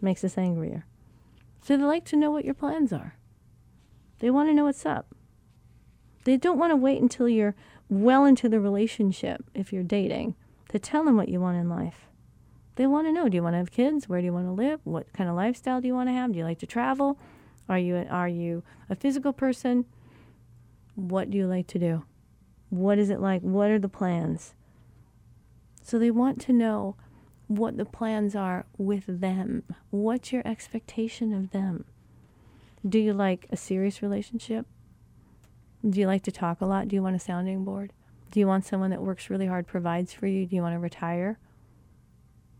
makes 0.00 0.24
us 0.24 0.38
angrier. 0.38 0.86
So 1.60 1.76
they 1.76 1.82
like 1.84 2.06
to 2.06 2.16
know 2.16 2.30
what 2.30 2.46
your 2.46 2.54
plans 2.54 2.94
are. 2.94 3.18
They 4.22 4.30
want 4.30 4.48
to 4.48 4.54
know 4.54 4.66
what's 4.66 4.86
up. 4.86 5.16
They 6.22 6.36
don't 6.36 6.56
want 6.56 6.70
to 6.70 6.76
wait 6.76 7.02
until 7.02 7.28
you're 7.28 7.56
well 7.88 8.24
into 8.24 8.48
the 8.48 8.60
relationship, 8.60 9.44
if 9.52 9.72
you're 9.72 9.82
dating, 9.82 10.36
to 10.68 10.78
tell 10.78 11.04
them 11.04 11.16
what 11.16 11.28
you 11.28 11.40
want 11.40 11.58
in 11.58 11.68
life. 11.68 12.06
They 12.76 12.86
want 12.86 13.08
to 13.08 13.12
know 13.12 13.28
do 13.28 13.34
you 13.34 13.42
want 13.42 13.54
to 13.54 13.58
have 13.58 13.72
kids? 13.72 14.08
Where 14.08 14.20
do 14.20 14.24
you 14.26 14.32
want 14.32 14.46
to 14.46 14.52
live? 14.52 14.78
What 14.84 15.12
kind 15.12 15.28
of 15.28 15.34
lifestyle 15.34 15.80
do 15.80 15.88
you 15.88 15.94
want 15.94 16.08
to 16.08 16.12
have? 16.12 16.30
Do 16.30 16.38
you 16.38 16.44
like 16.44 16.60
to 16.60 16.66
travel? 16.66 17.18
Are 17.68 17.80
you, 17.80 18.06
are 18.08 18.28
you 18.28 18.62
a 18.88 18.94
physical 18.94 19.32
person? 19.32 19.86
What 20.94 21.28
do 21.28 21.36
you 21.36 21.48
like 21.48 21.66
to 21.66 21.80
do? 21.80 22.04
What 22.70 22.98
is 22.98 23.10
it 23.10 23.18
like? 23.18 23.42
What 23.42 23.70
are 23.70 23.80
the 23.80 23.88
plans? 23.88 24.54
So 25.82 25.98
they 25.98 26.12
want 26.12 26.40
to 26.42 26.52
know 26.52 26.94
what 27.48 27.76
the 27.76 27.84
plans 27.84 28.36
are 28.36 28.66
with 28.78 29.02
them. 29.08 29.64
What's 29.90 30.32
your 30.32 30.46
expectation 30.46 31.34
of 31.34 31.50
them? 31.50 31.86
Do 32.86 32.98
you 32.98 33.12
like 33.12 33.46
a 33.50 33.56
serious 33.56 34.02
relationship? 34.02 34.66
Do 35.88 36.00
you 36.00 36.06
like 36.06 36.22
to 36.24 36.32
talk 36.32 36.60
a 36.60 36.66
lot? 36.66 36.88
Do 36.88 36.96
you 36.96 37.02
want 37.02 37.14
a 37.14 37.20
sounding 37.20 37.64
board? 37.64 37.92
Do 38.32 38.40
you 38.40 38.46
want 38.48 38.64
someone 38.64 38.90
that 38.90 39.02
works 39.02 39.30
really 39.30 39.46
hard, 39.46 39.68
provides 39.68 40.12
for 40.12 40.26
you? 40.26 40.46
Do 40.46 40.56
you 40.56 40.62
want 40.62 40.74
to 40.74 40.80
retire? 40.80 41.38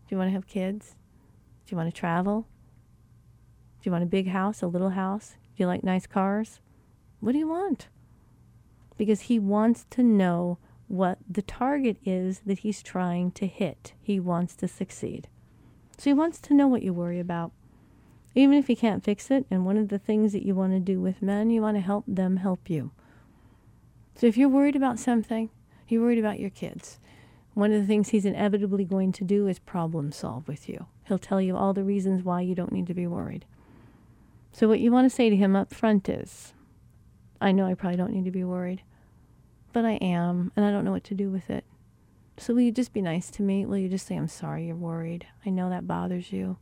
Do 0.07 0.15
you 0.15 0.17
want 0.17 0.29
to 0.29 0.33
have 0.33 0.47
kids? 0.47 0.95
Do 1.65 1.71
you 1.71 1.77
want 1.77 1.93
to 1.93 1.99
travel? 1.99 2.47
Do 3.81 3.89
you 3.89 3.91
want 3.91 4.03
a 4.03 4.07
big 4.07 4.27
house, 4.27 4.61
a 4.61 4.67
little 4.67 4.91
house? 4.91 5.35
Do 5.55 5.63
you 5.63 5.67
like 5.67 5.83
nice 5.83 6.07
cars? 6.07 6.61
What 7.19 7.33
do 7.33 7.37
you 7.37 7.47
want? 7.47 7.87
Because 8.97 9.21
he 9.21 9.39
wants 9.39 9.85
to 9.89 10.03
know 10.03 10.57
what 10.87 11.17
the 11.29 11.41
target 11.41 11.97
is 12.05 12.41
that 12.45 12.59
he's 12.59 12.81
trying 12.81 13.31
to 13.31 13.47
hit. 13.47 13.93
He 14.01 14.19
wants 14.19 14.55
to 14.57 14.67
succeed. 14.69 15.27
So 15.97 16.09
he 16.09 16.13
wants 16.13 16.39
to 16.41 16.53
know 16.53 16.67
what 16.67 16.83
you 16.83 16.93
worry 16.93 17.19
about. 17.19 17.51
Even 18.35 18.57
if 18.57 18.69
you 18.69 18.75
can't 18.75 19.03
fix 19.03 19.29
it, 19.29 19.45
and 19.51 19.65
one 19.65 19.77
of 19.77 19.89
the 19.89 19.99
things 19.99 20.33
that 20.33 20.45
you 20.45 20.55
want 20.55 20.73
to 20.73 20.79
do 20.79 20.99
with 20.99 21.21
men, 21.21 21.49
you 21.49 21.61
want 21.61 21.77
to 21.77 21.81
help 21.81 22.03
them 22.07 22.37
help 22.37 22.69
you. 22.69 22.91
So 24.15 24.27
if 24.27 24.37
you're 24.37 24.49
worried 24.49 24.75
about 24.75 24.99
something, 24.99 25.49
you're 25.87 26.01
worried 26.01 26.19
about 26.19 26.39
your 26.39 26.49
kids. 26.49 26.99
One 27.53 27.71
of 27.71 27.81
the 27.81 27.87
things 27.87 28.09
he's 28.09 28.25
inevitably 28.25 28.85
going 28.85 29.11
to 29.13 29.23
do 29.23 29.47
is 29.47 29.59
problem 29.59 30.11
solve 30.11 30.47
with 30.47 30.67
you. 30.67 30.87
He'll 31.07 31.19
tell 31.19 31.41
you 31.41 31.55
all 31.55 31.73
the 31.73 31.83
reasons 31.83 32.23
why 32.23 32.41
you 32.41 32.55
don't 32.55 32.71
need 32.71 32.87
to 32.87 32.93
be 32.93 33.05
worried. 33.05 33.45
So 34.51 34.67
what 34.67 34.79
you 34.79 34.91
want 34.91 35.05
to 35.05 35.15
say 35.15 35.29
to 35.29 35.35
him 35.35 35.55
up 35.55 35.73
front 35.73 36.09
is, 36.09 36.53
I 37.39 37.51
know 37.51 37.67
I 37.67 37.73
probably 37.73 37.97
don't 37.97 38.13
need 38.13 38.25
to 38.25 38.31
be 38.31 38.43
worried 38.43 38.81
but 39.73 39.83
I 39.83 39.93
am, 39.93 40.51
and 40.55 40.63
I 40.63 40.71
don't 40.71 40.85
know 40.85 40.91
what 40.91 41.03
to 41.05 41.15
do 41.15 41.29
with 41.29 41.49
it. 41.49 41.65
So 42.37 42.53
will 42.53 42.61
you 42.61 42.71
just 42.71 42.93
be 42.93 43.01
nice 43.01 43.29
to 43.31 43.41
me? 43.41 43.65
Will 43.65 43.77
you 43.77 43.89
just 43.89 44.07
say, 44.07 44.15
I'm 44.15 44.27
sorry 44.27 44.67
you're 44.67 44.75
worried? 44.75 45.25
I 45.45 45.49
know 45.49 45.69
that 45.69 45.87
bothers 45.87 46.31
you. 46.31 46.57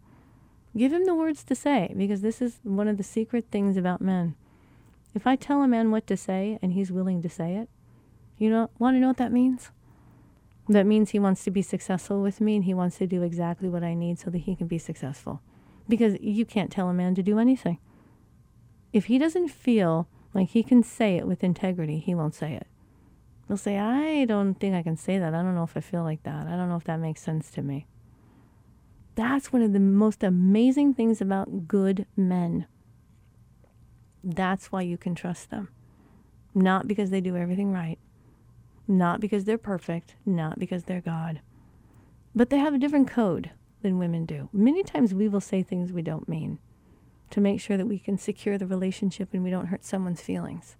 Give 0.75 0.94
him 0.94 1.06
the 1.06 1.16
words 1.16 1.44
to 1.44 1.56
say, 1.56 1.94
because 1.98 2.22
this 2.22 2.42
is 2.42 2.60
one 2.63 2.88
of 2.88 2.98
the 2.98 3.04
secret 3.04 3.46
things 3.51 3.75
about 3.75 4.01
men. 4.01 4.36
If 5.13 5.28
I 5.28 5.36
tell 5.36 5.62
a 5.62 5.68
man 5.68 5.92
what 5.92 6.08
to 6.08 6.16
say 6.16 6.58
and 6.62 6.72
he's 6.72 6.92
willing 6.92 7.22
to 7.22 7.30
say 7.30 7.56
it, 7.56 7.70
you 8.38 8.50
know, 8.50 8.70
want 8.80 8.96
to 8.96 9.00
know 9.00 9.10
what 9.10 9.18
that 9.18 9.34
means? 9.34 9.72
That 10.70 10.86
means 10.86 11.10
he 11.10 11.20
wants 11.20 11.44
to 11.44 11.51
be 11.51 11.62
successful 11.62 12.22
with 12.22 12.40
me 12.40 12.56
and 12.56 12.66
he 12.66 12.74
wants 12.74 12.98
to 13.00 13.08
do 13.08 13.22
exactly 13.22 13.68
what 13.68 13.84
I 13.84 13.94
need 13.94 14.20
so 14.20 14.30
that 14.30 14.40
he 14.40 14.56
can 14.56 14.68
be 14.68 14.78
successful. 14.78 15.42
Because 15.90 16.16
you 16.22 16.46
can't 16.46 16.72
tell 16.72 16.88
a 16.88 16.94
man 16.94 17.16
to 17.16 17.24
do 17.24 17.40
anything. 17.40 17.78
If 18.94 19.06
he 19.06 19.18
doesn't 19.18 19.50
feel 19.50 20.08
like 20.34 20.50
he 20.50 20.63
can 20.63 20.84
say 20.84 21.18
it 21.18 21.28
with 21.28 21.44
integrity, 21.44 22.00
he 22.00 22.16
won't 22.16 22.36
say 22.36 22.54
it. 22.54 22.68
He'll 23.48 23.58
say, 23.58 23.78
I 23.78 24.24
don't 24.24 24.54
think 24.56 24.75
I 24.75 24.84
can 24.84 24.96
say 24.96 25.20
that. 25.20 25.34
I 25.34 25.42
don't 25.42 25.56
know 25.56 25.63
if 25.63 25.75
I 25.75 25.82
feel 25.82 26.04
like 26.04 26.24
that. 26.24 26.48
I 26.48 26.51
don't 26.51 26.70
know 26.70 26.78
if 26.78 26.86
that 26.86 27.01
makes 27.01 27.22
sense 27.22 27.51
to 27.51 27.62
me. 27.62 27.86
That's 29.15 29.51
one 29.51 29.62
of 29.62 29.74
the 29.74 29.80
most 29.80 30.24
amazing 30.24 30.94
things 30.94 31.22
about 31.22 31.68
good 31.68 32.06
men. 32.15 32.65
That's 34.24 34.72
why 34.72 34.82
you 34.84 34.98
can 34.98 35.15
trust 35.15 35.50
them. 35.50 35.70
Not 36.53 36.88
because 36.88 37.10
they 37.10 37.22
do 37.22 37.36
everything 37.36 37.72
right, 37.72 37.98
not 38.88 39.20
because 39.20 39.46
they're 39.46 39.58
perfect, 39.58 40.15
not 40.25 40.60
because 40.60 40.84
they're 40.84 41.01
God. 41.01 41.41
But 42.36 42.50
they 42.50 42.58
have 42.58 42.74
a 42.74 42.77
different 42.77 43.10
code 43.10 43.51
than 43.82 43.98
women 43.98 44.25
do. 44.25 44.50
Many 44.53 44.84
times 44.84 45.13
we 45.13 45.27
will 45.27 45.41
say 45.41 45.63
things 45.63 45.91
we 45.91 46.01
don't 46.01 46.30
mean 46.30 46.60
to 47.32 47.41
make 47.41 47.60
sure 47.60 47.77
that 47.77 47.88
we 47.88 47.98
can 48.00 48.18
secure 48.18 48.58
the 48.58 48.68
relationship 48.68 49.30
and 49.34 49.44
we 49.44 49.50
don't 49.50 49.68
hurt 49.68 49.84
someone's 49.84 50.22
feelings. 50.22 50.75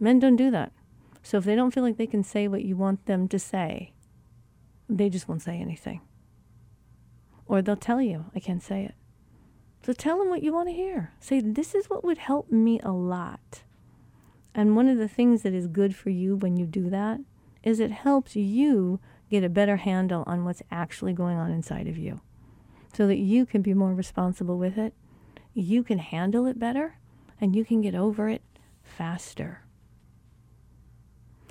Men 0.00 0.18
don't 0.18 0.36
do 0.36 0.50
that. 0.50 0.72
So 1.22 1.38
if 1.38 1.44
they 1.44 1.56
don't 1.56 1.72
feel 1.72 1.82
like 1.82 1.96
they 1.96 2.06
can 2.06 2.22
say 2.22 2.48
what 2.48 2.64
you 2.64 2.76
want 2.76 3.06
them 3.06 3.28
to 3.28 3.38
say, 3.38 3.92
they 4.88 5.10
just 5.10 5.28
won't 5.28 5.42
say 5.42 5.58
anything. 5.58 6.00
Or 7.48 7.62
they'll 7.62 7.76
tell 7.76 8.00
you, 8.00 8.26
I 8.36 8.40
can't 8.40 8.62
say 8.62 8.84
it. 8.84 8.94
So 9.82 9.92
tell 9.92 10.18
them 10.18 10.28
what 10.28 10.42
you 10.42 10.52
want 10.52 10.68
to 10.68 10.74
hear. 10.74 11.12
Say, 11.18 11.40
this 11.40 11.74
is 11.74 11.88
what 11.88 12.04
would 12.04 12.18
help 12.18 12.52
me 12.52 12.78
a 12.80 12.92
lot. 12.92 13.62
And 14.54 14.76
one 14.76 14.88
of 14.88 14.98
the 14.98 15.08
things 15.08 15.42
that 15.42 15.54
is 15.54 15.66
good 15.66 15.96
for 15.96 16.10
you 16.10 16.36
when 16.36 16.56
you 16.56 16.66
do 16.66 16.90
that 16.90 17.20
is 17.62 17.80
it 17.80 17.90
helps 17.90 18.36
you 18.36 19.00
get 19.30 19.44
a 19.44 19.48
better 19.48 19.76
handle 19.76 20.24
on 20.26 20.44
what's 20.44 20.62
actually 20.70 21.12
going 21.12 21.36
on 21.36 21.50
inside 21.50 21.86
of 21.86 21.96
you 21.96 22.20
so 22.92 23.06
that 23.06 23.18
you 23.18 23.46
can 23.46 23.62
be 23.62 23.74
more 23.74 23.94
responsible 23.94 24.58
with 24.58 24.76
it. 24.78 24.94
You 25.54 25.82
can 25.82 25.98
handle 25.98 26.46
it 26.46 26.58
better 26.58 26.98
and 27.40 27.54
you 27.54 27.64
can 27.64 27.80
get 27.80 27.94
over 27.94 28.28
it 28.28 28.42
faster. 28.82 29.62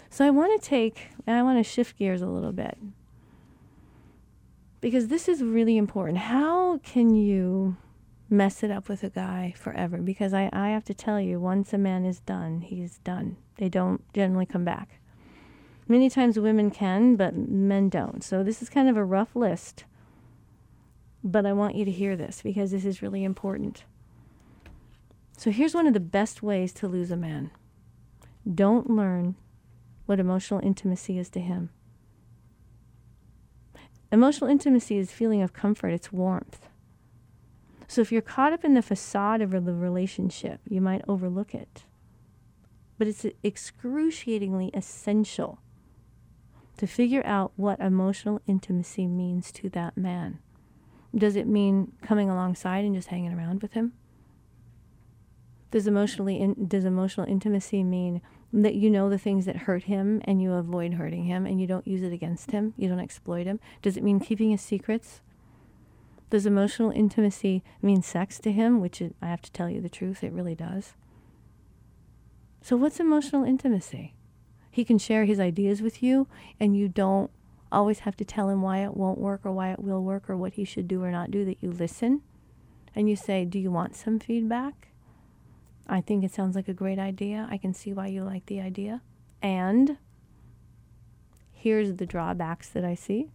So 0.09 0.25
I 0.25 0.29
want 0.29 0.59
to 0.59 0.67
take, 0.67 1.09
and 1.25 1.35
I 1.35 1.43
want 1.43 1.59
to 1.59 1.63
shift 1.63 1.97
gears 1.97 2.21
a 2.21 2.27
little 2.27 2.51
bit 2.51 2.77
because 4.81 5.07
this 5.07 5.27
is 5.27 5.41
really 5.41 5.77
important. 5.77 6.17
How 6.19 6.77
can 6.79 7.15
you 7.15 7.77
mess 8.29 8.63
it 8.63 8.71
up 8.71 8.89
with 8.89 9.03
a 9.03 9.09
guy 9.09 9.53
forever? 9.57 9.97
Because 9.97 10.33
I, 10.33 10.49
I 10.53 10.69
have 10.69 10.85
to 10.85 10.93
tell 10.93 11.19
you, 11.19 11.39
once 11.39 11.73
a 11.73 11.77
man 11.77 12.05
is 12.05 12.19
done, 12.19 12.61
he's 12.61 12.99
done. 12.99 13.37
They 13.57 13.69
don't 13.69 14.01
generally 14.13 14.45
come 14.45 14.63
back. 14.63 14.99
Many 15.87 16.09
times 16.09 16.37
women 16.37 16.69
can, 16.69 17.15
but 17.15 17.35
men 17.35 17.89
don't. 17.89 18.23
So 18.23 18.43
this 18.43 18.61
is 18.61 18.69
kind 18.69 18.89
of 18.89 18.97
a 18.97 19.05
rough 19.05 19.35
list. 19.35 19.85
But 21.23 21.45
I 21.45 21.53
want 21.53 21.75
you 21.75 21.85
to 21.85 21.91
hear 21.91 22.15
this 22.15 22.41
because 22.41 22.71
this 22.71 22.85
is 22.85 23.01
really 23.01 23.23
important. 23.23 23.83
So 25.37 25.51
here's 25.51 25.73
one 25.73 25.87
of 25.87 25.93
the 25.93 25.99
best 25.99 26.43
ways 26.43 26.73
to 26.73 26.87
lose 26.87 27.11
a 27.11 27.17
man 27.17 27.51
don't 28.53 28.89
learn 28.89 29.35
what 30.05 30.19
emotional 30.19 30.61
intimacy 30.61 31.17
is 31.17 31.29
to 31.29 31.39
him. 31.39 31.69
Emotional 34.11 34.49
intimacy 34.49 34.97
is 34.97 35.11
feeling 35.11 35.41
of 35.41 35.53
comfort, 35.53 35.89
it's 35.89 36.11
warmth. 36.11 36.69
So 37.87 38.01
if 38.01 38.11
you're 38.11 38.21
caught 38.21 38.53
up 38.53 38.65
in 38.65 38.73
the 38.73 38.81
facade 38.81 39.41
of 39.41 39.51
the 39.51 39.73
relationship, 39.73 40.59
you 40.69 40.81
might 40.81 41.03
overlook 41.07 41.53
it. 41.53 41.83
But 42.97 43.07
it's 43.07 43.25
excruciatingly 43.43 44.71
essential 44.73 45.59
to 46.77 46.87
figure 46.87 47.25
out 47.25 47.51
what 47.55 47.79
emotional 47.79 48.41
intimacy 48.47 49.07
means 49.07 49.51
to 49.53 49.69
that 49.69 49.97
man. 49.97 50.39
Does 51.15 51.35
it 51.35 51.47
mean 51.47 51.93
coming 52.01 52.29
alongside 52.29 52.85
and 52.85 52.95
just 52.95 53.07
hanging 53.07 53.33
around 53.33 53.61
with 53.61 53.73
him? 53.73 53.93
Does 55.71 55.87
emotionally 55.87 56.39
in, 56.39 56.67
does 56.67 56.85
emotional 56.85 57.27
intimacy 57.27 57.83
mean 57.83 58.21
that 58.53 58.75
you 58.75 58.89
know 58.89 59.09
the 59.09 59.17
things 59.17 59.45
that 59.45 59.57
hurt 59.57 59.83
him 59.83 60.21
and 60.25 60.41
you 60.41 60.53
avoid 60.53 60.93
hurting 60.93 61.25
him 61.25 61.45
and 61.45 61.59
you 61.59 61.67
don't 61.67 61.87
use 61.87 62.01
it 62.01 62.13
against 62.13 62.51
him, 62.51 62.73
you 62.77 62.87
don't 62.87 62.99
exploit 62.99 63.45
him? 63.45 63.59
Does 63.81 63.97
it 63.97 64.03
mean 64.03 64.19
keeping 64.19 64.51
his 64.51 64.61
secrets? 64.61 65.21
Does 66.29 66.45
emotional 66.45 66.91
intimacy 66.91 67.63
mean 67.81 68.01
sex 68.01 68.39
to 68.39 68.51
him? 68.51 68.81
Which 68.81 69.01
I 69.21 69.27
have 69.27 69.41
to 69.43 69.51
tell 69.51 69.69
you 69.69 69.81
the 69.81 69.89
truth, 69.89 70.23
it 70.23 70.33
really 70.33 70.55
does. 70.55 70.93
So, 72.61 72.75
what's 72.75 72.99
emotional 72.99 73.45
intimacy? 73.45 74.13
He 74.69 74.83
can 74.83 74.97
share 74.97 75.25
his 75.25 75.39
ideas 75.39 75.81
with 75.81 76.03
you, 76.03 76.27
and 76.59 76.75
you 76.75 76.89
don't 76.89 77.31
always 77.71 77.99
have 77.99 78.17
to 78.17 78.25
tell 78.25 78.49
him 78.49 78.61
why 78.61 78.79
it 78.79 78.95
won't 78.95 79.19
work 79.19 79.41
or 79.45 79.51
why 79.51 79.71
it 79.71 79.79
will 79.79 80.03
work 80.03 80.29
or 80.29 80.35
what 80.35 80.53
he 80.53 80.65
should 80.65 80.87
do 80.87 81.01
or 81.01 81.11
not 81.11 81.31
do, 81.31 81.45
that 81.45 81.61
you 81.61 81.71
listen 81.71 82.21
and 82.93 83.09
you 83.09 83.15
say, 83.15 83.45
Do 83.45 83.59
you 83.59 83.71
want 83.71 83.95
some 83.95 84.19
feedback? 84.19 84.86
I 85.89 86.01
think 86.01 86.23
it 86.23 86.33
sounds 86.33 86.55
like 86.55 86.67
a 86.67 86.73
great 86.73 86.99
idea. 86.99 87.47
I 87.49 87.57
can 87.57 87.73
see 87.73 87.93
why 87.93 88.07
you 88.07 88.23
like 88.23 88.45
the 88.47 88.59
idea. 88.59 89.01
And 89.41 89.97
here's 91.53 91.95
the 91.95 92.05
drawbacks 92.05 92.69
that 92.69 92.83
I 92.83 92.95
see. 92.95 93.29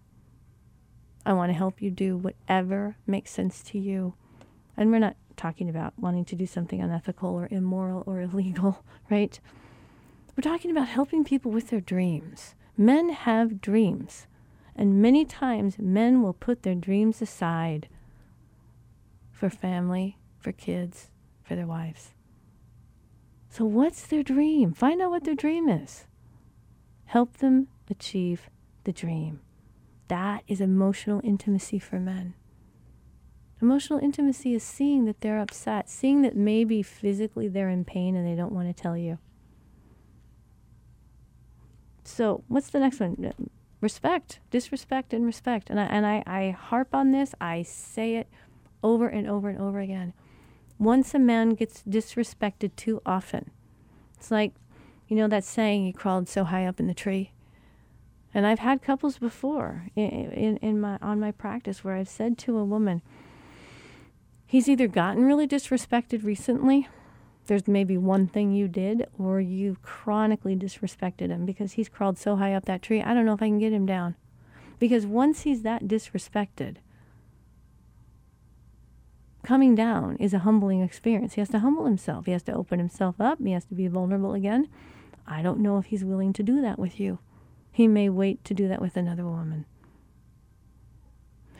I 1.24 1.32
want 1.32 1.50
to 1.50 1.56
help 1.56 1.80
you 1.80 1.90
do 1.90 2.16
whatever 2.16 2.96
makes 3.06 3.30
sense 3.30 3.62
to 3.64 3.78
you. 3.78 4.14
And 4.76 4.90
we're 4.90 4.98
not 4.98 5.16
talking 5.36 5.68
about 5.68 5.94
wanting 5.98 6.24
to 6.26 6.36
do 6.36 6.46
something 6.46 6.80
unethical 6.80 7.30
or 7.30 7.48
immoral 7.50 8.02
or 8.06 8.20
illegal, 8.22 8.84
right? 9.10 9.38
We're 10.36 10.42
talking 10.42 10.70
about 10.70 10.88
helping 10.88 11.24
people 11.24 11.50
with 11.50 11.68
their 11.68 11.80
dreams. 11.80 12.54
Men 12.76 13.10
have 13.10 13.60
dreams, 13.60 14.26
and 14.74 15.00
many 15.02 15.26
times 15.26 15.78
men 15.78 16.22
will 16.22 16.32
put 16.32 16.62
their 16.62 16.74
dreams 16.74 17.20
aside 17.20 17.88
for 19.30 19.50
family, 19.50 20.16
for 20.38 20.52
kids, 20.52 21.10
for 21.42 21.54
their 21.54 21.66
wives. 21.66 22.12
So, 23.52 23.66
what's 23.66 24.06
their 24.06 24.22
dream? 24.22 24.72
Find 24.72 25.02
out 25.02 25.10
what 25.10 25.24
their 25.24 25.34
dream 25.34 25.68
is. 25.68 26.06
Help 27.04 27.36
them 27.36 27.68
achieve 27.90 28.48
the 28.84 28.92
dream. 28.92 29.40
That 30.08 30.42
is 30.48 30.62
emotional 30.62 31.20
intimacy 31.22 31.78
for 31.78 32.00
men. 32.00 32.32
Emotional 33.60 33.98
intimacy 33.98 34.54
is 34.54 34.62
seeing 34.62 35.04
that 35.04 35.20
they're 35.20 35.38
upset, 35.38 35.90
seeing 35.90 36.22
that 36.22 36.34
maybe 36.34 36.82
physically 36.82 37.46
they're 37.46 37.68
in 37.68 37.84
pain 37.84 38.16
and 38.16 38.26
they 38.26 38.34
don't 38.34 38.54
want 38.54 38.74
to 38.74 38.82
tell 38.82 38.96
you. 38.96 39.18
So, 42.04 42.44
what's 42.48 42.70
the 42.70 42.80
next 42.80 43.00
one? 43.00 43.34
Respect, 43.82 44.40
disrespect, 44.50 45.12
and 45.12 45.26
respect. 45.26 45.68
And 45.68 45.78
I, 45.78 45.84
and 45.84 46.06
I, 46.06 46.22
I 46.26 46.56
harp 46.58 46.94
on 46.94 47.12
this, 47.12 47.34
I 47.38 47.64
say 47.64 48.16
it 48.16 48.28
over 48.82 49.08
and 49.08 49.28
over 49.28 49.50
and 49.50 49.60
over 49.60 49.78
again. 49.78 50.14
Once 50.82 51.14
a 51.14 51.18
man 51.18 51.50
gets 51.50 51.82
disrespected 51.84 52.74
too 52.76 53.00
often, 53.06 53.50
it's 54.16 54.30
like, 54.30 54.52
you 55.08 55.16
know, 55.16 55.28
that 55.28 55.44
saying, 55.44 55.84
he 55.84 55.92
crawled 55.92 56.28
so 56.28 56.44
high 56.44 56.66
up 56.66 56.80
in 56.80 56.86
the 56.86 56.94
tree. 56.94 57.32
And 58.34 58.46
I've 58.46 58.60
had 58.60 58.82
couples 58.82 59.18
before 59.18 59.86
in, 59.94 60.08
in, 60.32 60.56
in 60.58 60.80
my, 60.80 60.98
on 61.02 61.20
my 61.20 61.30
practice 61.30 61.84
where 61.84 61.94
I've 61.94 62.08
said 62.08 62.38
to 62.38 62.58
a 62.58 62.64
woman, 62.64 63.02
he's 64.46 64.68
either 64.68 64.88
gotten 64.88 65.24
really 65.24 65.46
disrespected 65.46 66.24
recently 66.24 66.88
there's 67.46 67.66
maybe 67.66 67.98
one 67.98 68.26
thing 68.26 68.52
you 68.52 68.68
did 68.68 69.06
or 69.18 69.40
you 69.40 69.76
chronically 69.82 70.54
disrespected 70.54 71.28
him 71.28 71.44
because 71.44 71.72
he's 71.72 71.88
crawled 71.88 72.18
so 72.18 72.36
high 72.36 72.54
up 72.54 72.66
that 72.66 72.82
tree. 72.82 73.02
I 73.02 73.14
don't 73.14 73.26
know 73.26 73.34
if 73.34 73.42
I 73.42 73.48
can 73.48 73.58
get 73.58 73.72
him 73.72 73.86
down. 73.86 74.14
Because 74.78 75.06
once 75.06 75.42
he's 75.42 75.62
that 75.62 75.84
disrespected, 75.84 76.76
coming 79.42 79.74
down 79.74 80.16
is 80.16 80.32
a 80.32 80.40
humbling 80.40 80.82
experience. 80.82 81.34
He 81.34 81.40
has 81.40 81.50
to 81.50 81.60
humble 81.60 81.84
himself. 81.84 82.26
He 82.26 82.32
has 82.32 82.42
to 82.44 82.52
open 82.52 82.78
himself 82.78 83.20
up. 83.20 83.38
He 83.42 83.52
has 83.52 83.64
to 83.66 83.74
be 83.74 83.88
vulnerable 83.88 84.34
again. 84.34 84.68
I 85.26 85.42
don't 85.42 85.60
know 85.60 85.78
if 85.78 85.86
he's 85.86 86.04
willing 86.04 86.32
to 86.34 86.42
do 86.42 86.60
that 86.62 86.78
with 86.78 86.98
you. 87.00 87.18
He 87.70 87.88
may 87.88 88.08
wait 88.08 88.44
to 88.44 88.54
do 88.54 88.68
that 88.68 88.80
with 88.80 88.96
another 88.96 89.24
woman. 89.24 89.66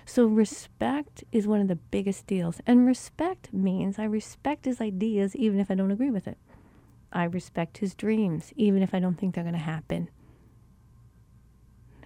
So, 0.05 0.27
respect 0.27 1.25
is 1.33 1.47
one 1.47 1.61
of 1.61 1.69
the 1.69 1.77
biggest 1.77 2.27
deals. 2.27 2.61
And 2.67 2.87
respect 2.87 3.53
means 3.53 3.99
I 3.99 4.05
respect 4.05 4.65
his 4.65 4.81
ideas 4.81 5.35
even 5.37 5.59
if 5.59 5.71
I 5.71 5.75
don't 5.75 5.91
agree 5.91 6.11
with 6.11 6.27
it. 6.27 6.39
I 7.13 7.25
respect 7.25 7.79
his 7.79 7.95
dreams 7.95 8.53
even 8.57 8.83
if 8.83 8.95
I 8.95 8.99
don't 8.99 9.19
think 9.19 9.35
they're 9.35 9.45
going 9.45 9.55
to 9.55 9.61
happen. 9.61 10.11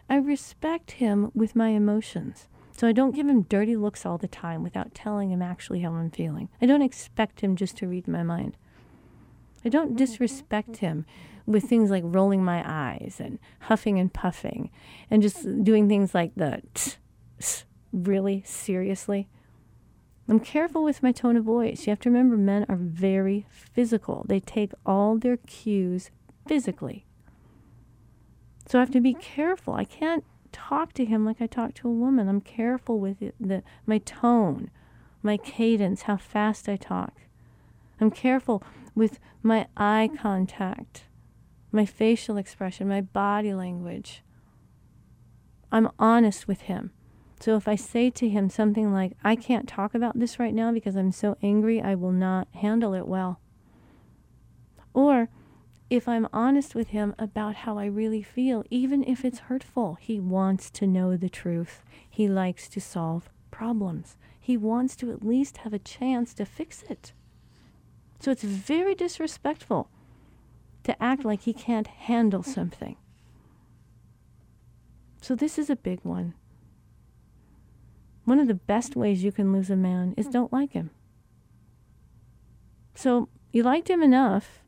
I 0.08 0.16
respect 0.16 0.92
him 0.92 1.32
with 1.34 1.56
my 1.56 1.70
emotions. 1.70 2.48
So 2.76 2.86
I 2.86 2.92
don't 2.92 3.14
give 3.14 3.26
him 3.26 3.42
dirty 3.42 3.74
looks 3.74 4.04
all 4.04 4.18
the 4.18 4.28
time 4.28 4.62
without 4.62 4.94
telling 4.94 5.30
him 5.30 5.40
actually 5.40 5.80
how 5.80 5.92
I'm 5.92 6.10
feeling. 6.10 6.50
I 6.60 6.66
don't 6.66 6.82
expect 6.82 7.40
him 7.40 7.56
just 7.56 7.78
to 7.78 7.88
read 7.88 8.06
my 8.06 8.22
mind. 8.22 8.56
I 9.64 9.70
don't 9.70 9.92
oh, 9.92 9.96
disrespect 9.96 10.76
him 10.76 11.06
with 11.46 11.64
things 11.64 11.90
like 11.90 12.02
rolling 12.04 12.44
my 12.44 12.62
eyes 12.66 13.16
and 13.18 13.38
huffing 13.60 13.98
and 13.98 14.12
puffing 14.12 14.70
and 15.10 15.22
just 15.22 15.64
doing 15.64 15.88
things 15.88 16.14
like 16.14 16.32
the 16.36 16.62
tss, 16.74 16.98
tss, 17.40 17.64
really 17.92 18.42
seriously. 18.44 19.28
I'm 20.28 20.40
careful 20.40 20.84
with 20.84 21.02
my 21.02 21.12
tone 21.12 21.36
of 21.36 21.44
voice. 21.44 21.86
You 21.86 21.92
have 21.92 22.00
to 22.00 22.10
remember 22.10 22.36
men 22.36 22.66
are 22.68 22.76
very 22.76 23.46
physical. 23.48 24.26
They 24.28 24.40
take 24.40 24.72
all 24.84 25.16
their 25.16 25.38
cues 25.38 26.10
physically. 26.46 27.06
So 28.66 28.78
I 28.78 28.82
have 28.82 28.90
to 28.90 29.00
be 29.00 29.14
careful. 29.14 29.74
I 29.74 29.84
can't 29.84 30.24
talk 30.56 30.94
to 30.94 31.04
him 31.04 31.24
like 31.24 31.40
I 31.40 31.46
talk 31.46 31.74
to 31.74 31.88
a 31.88 31.92
woman. 31.92 32.28
I'm 32.28 32.40
careful 32.40 32.98
with 32.98 33.20
it, 33.20 33.34
the 33.38 33.62
my 33.84 33.98
tone, 33.98 34.70
my 35.22 35.36
cadence, 35.36 36.02
how 36.02 36.16
fast 36.16 36.68
I 36.68 36.76
talk. 36.76 37.12
I'm 38.00 38.10
careful 38.10 38.62
with 38.94 39.18
my 39.42 39.66
eye 39.76 40.10
contact, 40.18 41.04
my 41.72 41.84
facial 41.84 42.38
expression, 42.38 42.88
my 42.88 43.02
body 43.02 43.52
language. 43.52 44.22
I'm 45.70 45.90
honest 45.98 46.48
with 46.48 46.62
him. 46.62 46.92
So 47.38 47.56
if 47.56 47.68
I 47.68 47.76
say 47.76 48.08
to 48.10 48.28
him 48.28 48.48
something 48.48 48.92
like, 48.92 49.12
I 49.22 49.36
can't 49.36 49.68
talk 49.68 49.94
about 49.94 50.18
this 50.18 50.38
right 50.38 50.54
now 50.54 50.72
because 50.72 50.96
I'm 50.96 51.12
so 51.12 51.36
angry, 51.42 51.82
I 51.82 51.94
will 51.94 52.12
not 52.12 52.48
handle 52.54 52.94
it 52.94 53.06
well. 53.06 53.40
Or 54.94 55.28
if 55.88 56.08
I'm 56.08 56.28
honest 56.32 56.74
with 56.74 56.88
him 56.88 57.14
about 57.18 57.56
how 57.56 57.78
I 57.78 57.86
really 57.86 58.22
feel, 58.22 58.64
even 58.70 59.04
if 59.04 59.24
it's 59.24 59.38
hurtful, 59.40 59.96
he 60.00 60.18
wants 60.18 60.70
to 60.72 60.86
know 60.86 61.16
the 61.16 61.28
truth. 61.28 61.82
He 62.08 62.28
likes 62.28 62.68
to 62.70 62.80
solve 62.80 63.30
problems. 63.50 64.16
He 64.40 64.56
wants 64.56 64.96
to 64.96 65.12
at 65.12 65.24
least 65.24 65.58
have 65.58 65.72
a 65.72 65.78
chance 65.78 66.34
to 66.34 66.44
fix 66.44 66.82
it. 66.90 67.12
So 68.18 68.32
it's 68.32 68.42
very 68.42 68.94
disrespectful 68.94 69.88
to 70.84 71.00
act 71.02 71.24
like 71.24 71.42
he 71.42 71.52
can't 71.52 71.86
handle 71.86 72.42
something. 72.42 72.96
So 75.20 75.34
this 75.34 75.58
is 75.58 75.70
a 75.70 75.76
big 75.76 76.00
one. 76.02 76.34
One 78.24 78.40
of 78.40 78.48
the 78.48 78.54
best 78.54 78.96
ways 78.96 79.22
you 79.22 79.30
can 79.30 79.52
lose 79.52 79.70
a 79.70 79.76
man 79.76 80.14
is 80.16 80.26
don't 80.26 80.52
like 80.52 80.72
him. 80.72 80.90
So 82.94 83.28
you 83.52 83.62
liked 83.62 83.88
him 83.88 84.02
enough 84.02 84.64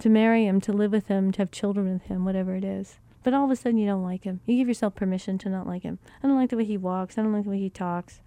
to 0.00 0.08
marry 0.08 0.44
him, 0.46 0.60
to 0.62 0.72
live 0.72 0.92
with 0.92 1.08
him, 1.08 1.32
to 1.32 1.38
have 1.38 1.50
children 1.50 1.92
with 1.92 2.02
him, 2.02 2.24
whatever 2.24 2.54
it 2.54 2.64
is. 2.64 2.98
But 3.22 3.34
all 3.34 3.44
of 3.44 3.50
a 3.50 3.56
sudden 3.56 3.78
you 3.78 3.86
don't 3.86 4.02
like 4.02 4.24
him. 4.24 4.40
You 4.46 4.56
give 4.56 4.68
yourself 4.68 4.94
permission 4.94 5.38
to 5.38 5.48
not 5.48 5.66
like 5.66 5.82
him. 5.82 5.98
I 6.22 6.26
don't 6.26 6.36
like 6.36 6.50
the 6.50 6.56
way 6.56 6.64
he 6.64 6.76
walks. 6.76 7.18
I 7.18 7.22
don't 7.22 7.32
like 7.32 7.44
the 7.44 7.50
way 7.50 7.58
he 7.58 7.70
talks. 7.70 8.20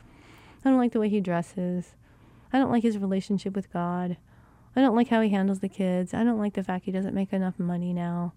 I 0.64 0.70
don't 0.70 0.78
like 0.78 0.92
the 0.92 1.00
way 1.00 1.10
he 1.10 1.20
dresses. 1.20 1.96
I 2.52 2.60
don't 2.60 2.72
like 2.72 2.84
his 2.84 2.98
relationship 2.98 3.56
with 3.56 3.74
God. 3.74 4.18
I 4.76 4.82
don't 4.82 4.96
like 4.96 5.10
how 5.10 5.22
he 5.22 5.30
handles 5.30 5.60
the 5.60 5.70
kids. 5.70 6.14
I 6.14 6.24
don't 6.24 6.40
like 6.40 6.54
the 6.54 6.64
fact 6.64 6.86
he 6.86 6.92
doesn't 6.92 7.16
make 7.16 7.34
enough 7.34 7.60
money 7.60 7.94
now. 7.94 8.34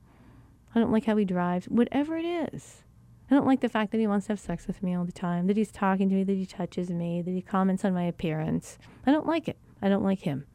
I 0.75 0.81
don't 0.81 0.93
like 0.93 1.05
how 1.05 1.17
he 1.17 1.25
drives. 1.25 1.67
Whatever 1.67 2.17
it 2.17 2.25
is. 2.25 2.83
I 3.31 3.35
don't 3.35 3.47
like 3.47 3.61
the 3.61 3.69
fact 3.69 3.93
that 3.93 3.99
he 3.99 4.07
wants 4.07 4.27
to 4.27 4.33
have 4.33 4.41
sex 4.41 4.67
with 4.67 4.83
me 4.83 4.95
all 4.95 5.05
the 5.05 5.13
time, 5.13 5.47
that 5.49 5.57
he's 5.57 5.73
talking 5.73 6.09
to 6.09 6.15
me, 6.15 6.25
that 6.25 6.37
he 6.37 6.47
touches 6.47 6.91
me, 6.91 7.23
that 7.23 7.31
he 7.31 7.43
comments 7.43 7.85
on 7.85 7.93
my 7.93 8.05
appearance. 8.05 8.79
I 9.05 9.13
don't 9.13 9.27
like 9.27 9.49
it. 9.49 9.57
I 9.83 9.89
don't 9.89 10.05
like 10.05 10.21
him. 10.21 10.47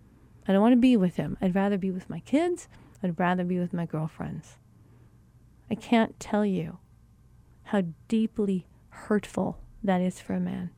I 0.47 0.53
don't 0.53 0.61
want 0.61 0.73
to 0.73 0.77
be 0.77 0.97
with 0.97 1.15
him. 1.17 1.37
I'd 1.41 1.55
rather 1.55 1.77
be 1.77 1.91
with 1.91 2.09
my 2.09 2.19
kids. 2.19 2.67
I'd 3.03 3.19
rather 3.19 3.43
be 3.43 3.59
with 3.59 3.73
my 3.73 3.85
girlfriends. 3.85 4.57
I 5.69 5.75
can't 5.75 6.19
tell 6.19 6.45
you 6.45 6.79
how 7.65 7.83
deeply 8.07 8.65
hurtful 8.89 9.59
that 9.83 10.01
is 10.01 10.19
for 10.19 10.33
a 10.33 10.39
man. 10.39 10.71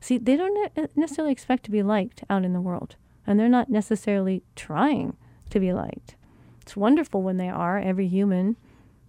See, 0.00 0.18
they 0.18 0.36
don't 0.36 0.70
uh, 0.76 0.86
necessarily 0.94 1.32
expect 1.32 1.64
to 1.64 1.70
be 1.70 1.82
liked 1.82 2.22
out 2.30 2.44
in 2.44 2.52
the 2.52 2.60
world, 2.60 2.96
and 3.26 3.38
they're 3.38 3.48
not 3.48 3.68
necessarily 3.68 4.42
trying 4.54 5.16
to 5.50 5.60
be 5.60 5.72
liked. 5.72 6.14
It's 6.62 6.76
wonderful 6.76 7.22
when 7.22 7.36
they 7.36 7.48
are. 7.48 7.78
Every 7.78 8.06
human 8.08 8.56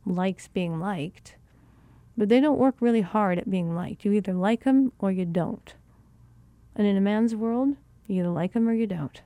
likes 0.05 0.47
being 0.47 0.79
liked. 0.79 1.35
but 2.17 2.27
they 2.27 2.41
don't 2.41 2.59
work 2.59 2.75
really 2.81 3.01
hard 3.01 3.37
at 3.39 3.49
being 3.49 3.73
liked. 3.73 4.03
You 4.03 4.11
either 4.11 4.33
like 4.33 4.65
them 4.65 4.91
or 4.99 5.09
you 5.11 5.23
don't. 5.25 5.73
And 6.75 6.85
in 6.85 6.97
a 6.97 7.01
man's 7.01 7.33
world, 7.33 7.77
you 8.07 8.19
either 8.19 8.29
like 8.29 8.51
them 8.51 8.67
or 8.67 8.73
you 8.73 8.87
don't. 8.87 9.21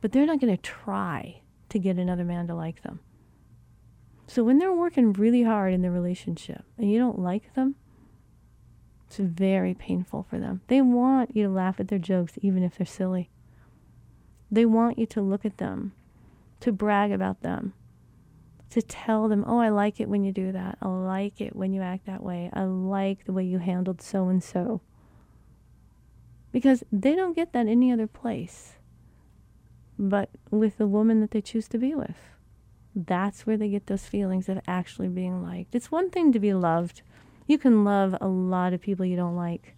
But 0.00 0.12
they're 0.12 0.26
not 0.26 0.40
going 0.40 0.54
to 0.54 0.62
try 0.62 1.42
to 1.68 1.78
get 1.78 1.98
another 1.98 2.24
man 2.24 2.46
to 2.46 2.54
like 2.54 2.82
them. 2.82 3.00
So 4.26 4.44
when 4.44 4.58
they're 4.58 4.72
working 4.72 5.12
really 5.14 5.42
hard 5.42 5.72
in 5.72 5.82
the 5.82 5.90
relationship 5.90 6.64
and 6.76 6.90
you 6.90 6.98
don't 6.98 7.18
like 7.18 7.54
them, 7.54 7.76
it's 9.06 9.16
very 9.16 9.72
painful 9.72 10.26
for 10.28 10.38
them. 10.38 10.60
They 10.68 10.82
want 10.82 11.34
you 11.34 11.44
to 11.44 11.48
laugh 11.48 11.80
at 11.80 11.88
their 11.88 11.98
jokes, 11.98 12.34
even 12.42 12.62
if 12.62 12.76
they're 12.76 12.86
silly. 12.86 13.30
They 14.50 14.66
want 14.66 14.98
you 14.98 15.06
to 15.06 15.22
look 15.22 15.44
at 15.46 15.56
them, 15.56 15.92
to 16.60 16.72
brag 16.72 17.10
about 17.10 17.40
them, 17.40 17.72
to 18.70 18.82
tell 18.82 19.28
them, 19.28 19.44
oh, 19.46 19.58
I 19.58 19.70
like 19.70 19.98
it 19.98 20.10
when 20.10 20.24
you 20.24 20.32
do 20.32 20.52
that. 20.52 20.76
I 20.82 20.88
like 20.88 21.40
it 21.40 21.56
when 21.56 21.72
you 21.72 21.80
act 21.80 22.04
that 22.04 22.22
way. 22.22 22.50
I 22.52 22.64
like 22.64 23.24
the 23.24 23.32
way 23.32 23.44
you 23.44 23.58
handled 23.58 24.02
so 24.02 24.28
and 24.28 24.42
so. 24.42 24.82
Because 26.52 26.84
they 26.92 27.14
don't 27.14 27.36
get 27.36 27.54
that 27.54 27.66
any 27.66 27.90
other 27.90 28.06
place 28.06 28.77
but 29.98 30.30
with 30.50 30.78
the 30.78 30.86
woman 30.86 31.20
that 31.20 31.32
they 31.32 31.40
choose 31.40 31.68
to 31.68 31.78
be 31.78 31.94
with. 31.94 32.16
That's 32.94 33.46
where 33.46 33.56
they 33.56 33.68
get 33.68 33.86
those 33.86 34.06
feelings 34.06 34.48
of 34.48 34.60
actually 34.66 35.08
being 35.08 35.42
liked. 35.42 35.74
It's 35.74 35.90
one 35.90 36.10
thing 36.10 36.32
to 36.32 36.40
be 36.40 36.54
loved. 36.54 37.02
You 37.46 37.58
can 37.58 37.84
love 37.84 38.16
a 38.20 38.28
lot 38.28 38.72
of 38.72 38.80
people 38.80 39.04
you 39.04 39.16
don't 39.16 39.36
like, 39.36 39.74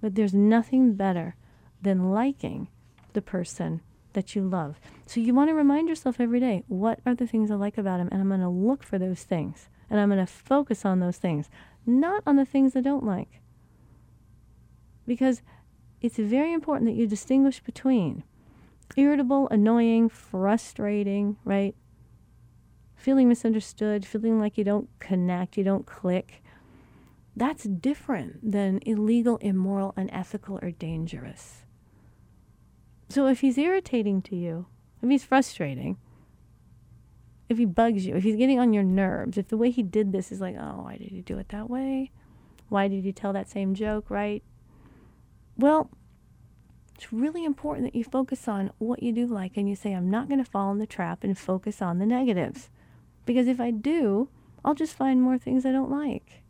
but 0.00 0.14
there's 0.14 0.34
nothing 0.34 0.94
better 0.94 1.36
than 1.80 2.10
liking 2.10 2.68
the 3.12 3.22
person 3.22 3.80
that 4.12 4.34
you 4.34 4.42
love. 4.42 4.78
So 5.06 5.20
you 5.20 5.34
want 5.34 5.50
to 5.50 5.54
remind 5.54 5.88
yourself 5.88 6.20
every 6.20 6.40
day 6.40 6.64
what 6.68 7.00
are 7.06 7.14
the 7.14 7.26
things 7.26 7.50
I 7.50 7.54
like 7.54 7.78
about 7.78 8.00
him? 8.00 8.08
And 8.12 8.20
I'm 8.20 8.28
going 8.28 8.40
to 8.40 8.48
look 8.48 8.82
for 8.82 8.98
those 8.98 9.24
things. 9.24 9.68
And 9.90 10.00
I'm 10.00 10.08
going 10.08 10.24
to 10.24 10.32
focus 10.32 10.84
on 10.84 11.00
those 11.00 11.18
things, 11.18 11.50
not 11.84 12.22
on 12.26 12.36
the 12.36 12.46
things 12.46 12.74
I 12.74 12.80
don't 12.80 13.04
like. 13.04 13.40
Because 15.06 15.42
it's 16.00 16.16
very 16.16 16.52
important 16.52 16.88
that 16.88 16.96
you 16.96 17.06
distinguish 17.06 17.60
between 17.60 18.24
irritable, 18.96 19.48
annoying, 19.50 20.08
frustrating, 20.08 21.36
right? 21.44 21.74
Feeling 22.96 23.28
misunderstood, 23.28 24.06
feeling 24.06 24.38
like 24.38 24.56
you 24.56 24.64
don't 24.64 24.88
connect, 24.98 25.56
you 25.56 25.64
don't 25.64 25.86
click. 25.86 26.42
That's 27.34 27.64
different 27.64 28.52
than 28.52 28.80
illegal, 28.84 29.38
immoral, 29.38 29.94
unethical, 29.96 30.58
or 30.62 30.70
dangerous. 30.70 31.64
So 33.08 33.26
if 33.26 33.40
he's 33.40 33.58
irritating 33.58 34.22
to 34.22 34.36
you, 34.36 34.66
if 35.02 35.08
he's 35.08 35.24
frustrating, 35.24 35.96
if 37.48 37.58
he 37.58 37.64
bugs 37.64 38.06
you, 38.06 38.16
if 38.16 38.22
he's 38.22 38.36
getting 38.36 38.58
on 38.58 38.72
your 38.72 38.82
nerves, 38.82 39.36
if 39.36 39.48
the 39.48 39.56
way 39.56 39.70
he 39.70 39.82
did 39.82 40.12
this 40.12 40.32
is 40.32 40.40
like, 40.40 40.56
oh, 40.58 40.82
why 40.84 40.96
did 40.96 41.08
he 41.08 41.20
do 41.20 41.38
it 41.38 41.48
that 41.50 41.68
way? 41.68 42.10
Why 42.68 42.88
did 42.88 43.04
he 43.04 43.12
tell 43.12 43.32
that 43.32 43.50
same 43.50 43.74
joke, 43.74 44.10
right? 44.10 44.42
Well, 45.56 45.90
it's 47.02 47.12
really 47.12 47.44
important 47.44 47.84
that 47.84 47.98
you 47.98 48.04
focus 48.04 48.46
on 48.46 48.70
what 48.78 49.02
you 49.02 49.10
do 49.10 49.26
like 49.26 49.56
and 49.56 49.68
you 49.68 49.74
say, 49.74 49.92
I'm 49.92 50.08
not 50.08 50.28
going 50.28 50.38
to 50.38 50.48
fall 50.48 50.70
in 50.70 50.78
the 50.78 50.86
trap 50.86 51.24
and 51.24 51.36
focus 51.36 51.82
on 51.82 51.98
the 51.98 52.06
negatives. 52.06 52.70
Because 53.26 53.48
if 53.48 53.60
I 53.60 53.72
do, 53.72 54.28
I'll 54.64 54.76
just 54.76 54.94
find 54.94 55.20
more 55.20 55.36
things 55.36 55.66
I 55.66 55.72
don't 55.72 55.90
like. 55.90 56.42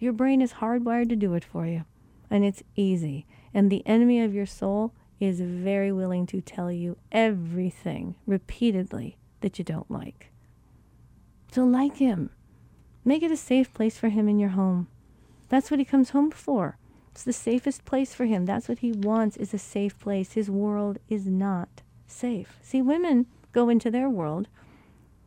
Your 0.00 0.12
brain 0.12 0.42
is 0.42 0.54
hardwired 0.54 1.08
to 1.10 1.16
do 1.16 1.34
it 1.34 1.44
for 1.44 1.66
you, 1.66 1.84
and 2.28 2.44
it's 2.44 2.64
easy. 2.74 3.26
And 3.54 3.70
the 3.70 3.86
enemy 3.86 4.20
of 4.20 4.34
your 4.34 4.44
soul 4.44 4.92
is 5.20 5.40
very 5.40 5.92
willing 5.92 6.26
to 6.26 6.40
tell 6.40 6.72
you 6.72 6.96
everything 7.12 8.16
repeatedly 8.26 9.18
that 9.40 9.56
you 9.56 9.64
don't 9.64 9.90
like. 9.90 10.32
So, 11.52 11.64
like 11.64 11.98
him, 11.98 12.30
make 13.04 13.22
it 13.22 13.30
a 13.30 13.36
safe 13.36 13.72
place 13.72 13.98
for 13.98 14.08
him 14.08 14.28
in 14.28 14.40
your 14.40 14.50
home. 14.50 14.88
That's 15.48 15.70
what 15.70 15.78
he 15.78 15.84
comes 15.84 16.10
home 16.10 16.32
for. 16.32 16.76
It's 17.18 17.24
the 17.24 17.32
safest 17.32 17.84
place 17.84 18.14
for 18.14 18.26
him. 18.26 18.46
That's 18.46 18.68
what 18.68 18.78
he 18.78 18.92
wants 18.92 19.36
is 19.38 19.52
a 19.52 19.58
safe 19.58 19.98
place. 19.98 20.34
His 20.34 20.48
world 20.48 21.00
is 21.08 21.26
not 21.26 21.82
safe. 22.06 22.60
See, 22.62 22.80
women 22.80 23.26
go 23.50 23.68
into 23.68 23.90
their 23.90 24.08
world 24.08 24.46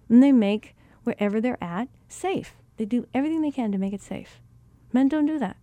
and 0.07 0.23
they 0.23 0.31
make 0.31 0.73
wherever 1.03 1.41
they're 1.41 1.61
at 1.61 1.89
safe. 2.07 2.55
They 2.77 2.85
do 2.85 3.07
everything 3.13 3.41
they 3.41 3.51
can 3.51 3.73
to 3.73 3.77
make 3.77 3.91
it 3.91 4.01
safe. 4.01 4.39
Men 4.93 5.09
don't 5.09 5.25
do 5.25 5.37
that. 5.39 5.57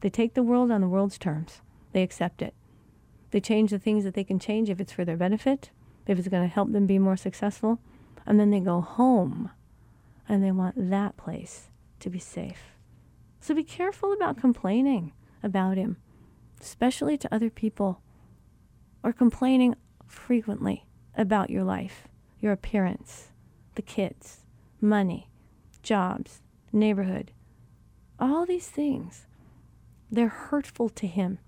They 0.00 0.10
take 0.10 0.34
the 0.34 0.42
world 0.42 0.72
on 0.72 0.80
the 0.80 0.88
world's 0.88 1.16
terms. 1.16 1.60
They 1.92 2.02
accept 2.02 2.42
it. 2.42 2.54
They 3.30 3.38
change 3.38 3.70
the 3.70 3.78
things 3.78 4.02
that 4.02 4.14
they 4.14 4.24
can 4.24 4.40
change 4.40 4.68
if 4.68 4.80
it's 4.80 4.92
for 4.92 5.04
their 5.04 5.16
benefit, 5.16 5.70
if 6.08 6.18
it's 6.18 6.26
going 6.26 6.42
to 6.42 6.52
help 6.52 6.72
them 6.72 6.86
be 6.86 6.98
more 6.98 7.16
successful, 7.16 7.78
and 8.26 8.40
then 8.40 8.50
they 8.50 8.58
go 8.58 8.80
home 8.80 9.52
and 10.28 10.42
they 10.42 10.50
want 10.50 10.90
that 10.90 11.16
place 11.16 11.68
to 12.00 12.10
be 12.10 12.18
safe. 12.18 12.74
So 13.40 13.54
be 13.54 13.62
careful 13.62 14.12
about 14.12 14.40
complaining 14.40 15.12
about 15.42 15.76
him, 15.76 15.96
especially 16.60 17.16
to 17.18 17.34
other 17.34 17.50
people, 17.50 18.00
or 19.02 19.12
complaining 19.12 19.74
frequently 20.06 20.86
about 21.16 21.50
your 21.50 21.64
life, 21.64 22.08
your 22.40 22.52
appearance, 22.52 23.28
the 23.74 23.82
kids, 23.82 24.44
money, 24.80 25.30
jobs, 25.82 26.42
neighborhood. 26.72 27.32
All 28.18 28.44
these 28.44 28.68
things, 28.68 29.26
they're 30.10 30.28
hurtful 30.28 30.88
to 30.90 31.06
him. 31.06 31.38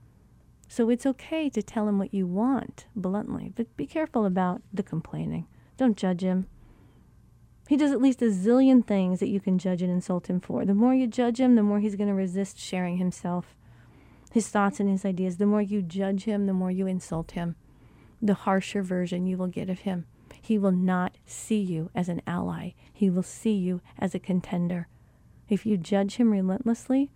So 0.68 0.88
it's 0.88 1.07
okay 1.07 1.50
to 1.50 1.62
tell 1.62 1.88
him 1.88 1.98
what 1.98 2.14
you 2.14 2.26
want 2.26 2.87
bluntly, 2.94 3.53
but 3.57 3.76
be 3.76 3.87
careful 3.87 4.24
about 4.24 4.62
the 4.72 4.85
complaining. 4.85 5.48
Don't 5.76 5.96
judge 5.96 6.22
him. 6.22 6.46
He 7.68 7.76
does 7.76 7.92
at 7.92 8.03
least 8.03 8.22
a 8.22 8.26
zillion 8.26 8.87
things 8.87 9.20
that 9.20 9.29
you 9.29 9.40
can 9.40 9.59
judge 9.59 9.83
and 9.83 9.90
insult 9.90 10.29
him 10.29 10.40
for. 10.40 10.64
The 10.64 10.74
more 10.74 10.94
you 10.94 11.07
judge 11.07 11.40
him, 11.40 11.55
the 11.55 11.62
more 11.62 11.81
he's 11.81 11.96
going 11.96 12.09
to 12.09 12.14
resist 12.14 12.59
sharing 12.59 12.96
himself 12.98 13.57
his 14.30 14.48
thoughts 14.48 14.80
and 14.80 14.88
his 14.88 15.04
ideas. 15.04 15.36
The 15.36 15.46
more 15.46 15.62
you 15.62 15.82
judge 15.82 16.24
him, 16.24 16.46
the 16.46 16.52
more 16.52 16.70
you 16.70 16.86
insult 16.86 17.32
him, 17.32 17.56
the 18.22 18.34
harsher 18.34 18.82
version 18.82 19.26
you 19.26 19.36
will 19.36 19.48
get 19.48 19.68
of 19.68 19.80
him. 19.80 20.06
He 20.40 20.58
will 20.58 20.72
not 20.72 21.16
see 21.26 21.60
you 21.60 21.90
as 21.94 22.08
an 22.08 22.22
ally, 22.26 22.70
he 22.92 23.10
will 23.10 23.22
see 23.22 23.54
you 23.54 23.80
as 23.98 24.14
a 24.14 24.18
contender. 24.18 24.88
If 25.48 25.66
you 25.66 25.76
judge 25.76 26.16
him 26.16 26.30
relentlessly, 26.30 27.10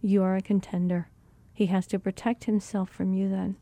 you 0.00 0.22
are 0.22 0.36
a 0.36 0.42
contender. 0.42 1.08
He 1.52 1.66
has 1.66 1.86
to 1.88 1.98
protect 1.98 2.44
himself 2.44 2.88
from 2.88 3.12
you 3.12 3.28
then. 3.28 3.56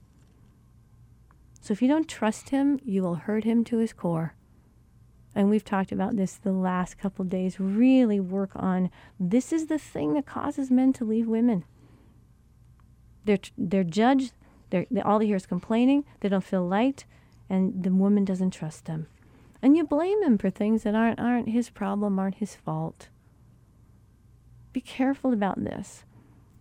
So 1.62 1.72
if 1.72 1.81
you 1.81 1.88
don't 1.88 2.09
trust 2.09 2.51
him, 2.51 2.79
you 2.85 3.03
will 3.03 3.14
hurt 3.14 3.44
him 3.44 3.64
to 3.64 3.79
his 3.79 3.94
core. 3.94 4.35
And 5.35 5.51
we've 5.51 5.64
talked 5.64 5.92
about 5.92 6.16
this 6.16 6.35
the 6.35 6.53
last 6.53 6.99
couple 6.99 7.25
days. 7.25 7.59
Really 7.59 8.20
work 8.20 8.51
on 8.55 8.90
this 9.18 9.53
is 9.53 9.66
the 9.66 9.79
thing 9.79 10.14
that 10.14 10.27
causes 10.27 10.70
men 10.70 10.92
to 10.94 11.05
leave 11.05 11.27
women. 11.27 11.64
They're 13.27 13.39
they're 13.59 13.85
judged. 13.85 14.33
They're, 14.71 14.87
they, 14.91 15.01
all 15.01 15.19
they 15.19 15.27
hear 15.27 15.37
is 15.37 15.47
complaining. 15.47 16.05
They 16.21 16.29
don't 16.29 16.45
feel 16.45 16.67
liked, 16.67 17.05
and 17.49 17.83
the 17.83 17.91
woman 17.91 18.25
doesn't 18.25 18.53
trust 18.53 18.87
them. 18.87 19.07
And 19.61 19.77
you 19.77 19.85
blame 19.85 20.23
him 20.23 20.39
for 20.39 20.51
things 20.51 20.85
that 20.85 20.95
aren't 20.95 21.19
aren't 21.21 21.49
his 21.49 21.71
problem, 21.71 22.19
aren't 22.19 22.37
his 22.37 22.55
fault. 22.55 23.09
Be 24.73 24.81
careful 24.81 25.33
about 25.33 25.62
this. 25.62 26.05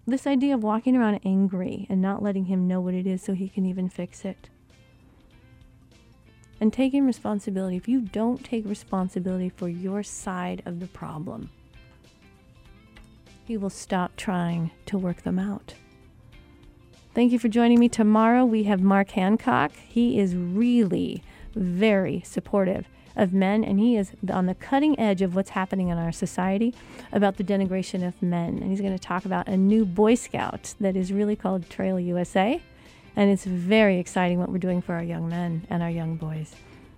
This 0.07 0.27
idea 0.27 0.53
of 0.55 0.63
walking 0.63 0.95
around 0.95 1.19
angry 1.25 1.85
and 1.89 2.01
not 2.01 2.23
letting 2.23 2.45
him 2.45 2.67
know 2.67 2.79
what 2.79 2.93
it 2.93 3.07
is 3.07 3.21
so 3.21 3.33
he 3.33 3.49
can 3.49 3.65
even 3.65 3.89
fix 3.89 4.23
it. 4.23 4.49
And 6.61 6.71
taking 6.71 7.05
responsibility. 7.05 7.75
If 7.75 7.87
you 7.87 8.01
don't 8.01 8.43
take 8.43 8.65
responsibility 8.65 9.49
for 9.49 9.67
your 9.67 10.03
side 10.03 10.61
of 10.65 10.79
the 10.79 10.87
problem, 10.87 11.49
he 13.43 13.57
will 13.57 13.69
stop 13.69 14.15
trying 14.15 14.71
to 14.85 14.97
work 14.97 15.23
them 15.23 15.37
out. 15.37 15.73
Thank 17.15 17.31
you 17.31 17.39
for 17.39 17.47
joining 17.47 17.79
me. 17.79 17.87
Tomorrow 17.87 18.43
we 18.43 18.63
have 18.63 18.81
Mark 18.81 19.11
Hancock. 19.11 19.71
He 19.87 20.19
is 20.19 20.35
really 20.35 21.23
very 21.55 22.21
supportive 22.25 22.89
of 23.15 23.31
men, 23.31 23.63
and 23.63 23.79
he 23.79 23.95
is 23.95 24.11
on 24.29 24.47
the 24.47 24.53
cutting 24.53 24.99
edge 24.99 25.21
of 25.21 25.33
what's 25.33 25.51
happening 25.51 25.87
in 25.87 25.97
our 25.97 26.11
society 26.11 26.75
about 27.13 27.37
the 27.37 27.43
denigration 27.45 28.05
of 28.05 28.21
men. 28.21 28.57
And 28.57 28.69
he's 28.69 28.81
going 28.81 28.91
to 28.91 28.99
talk 28.99 29.23
about 29.23 29.47
a 29.47 29.55
new 29.55 29.85
Boy 29.85 30.15
Scout 30.15 30.73
that 30.81 30.97
is 30.97 31.13
really 31.13 31.37
called 31.37 31.69
Trail 31.69 31.97
USA. 32.01 32.61
And 33.15 33.31
it's 33.31 33.45
very 33.45 33.97
exciting 33.97 34.37
what 34.37 34.49
we're 34.49 34.57
doing 34.57 34.81
for 34.81 34.95
our 34.95 35.03
young 35.03 35.29
men 35.29 35.65
and 35.69 35.81
our 35.81 35.89
young 35.89 36.17
boys. 36.17 36.53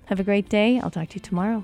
Have 0.06 0.20
a 0.20 0.24
great 0.24 0.50
day. 0.50 0.80
I'll 0.80 0.90
talk 0.90 1.10
to 1.10 1.16
you 1.18 1.22
tomorrow. 1.22 1.64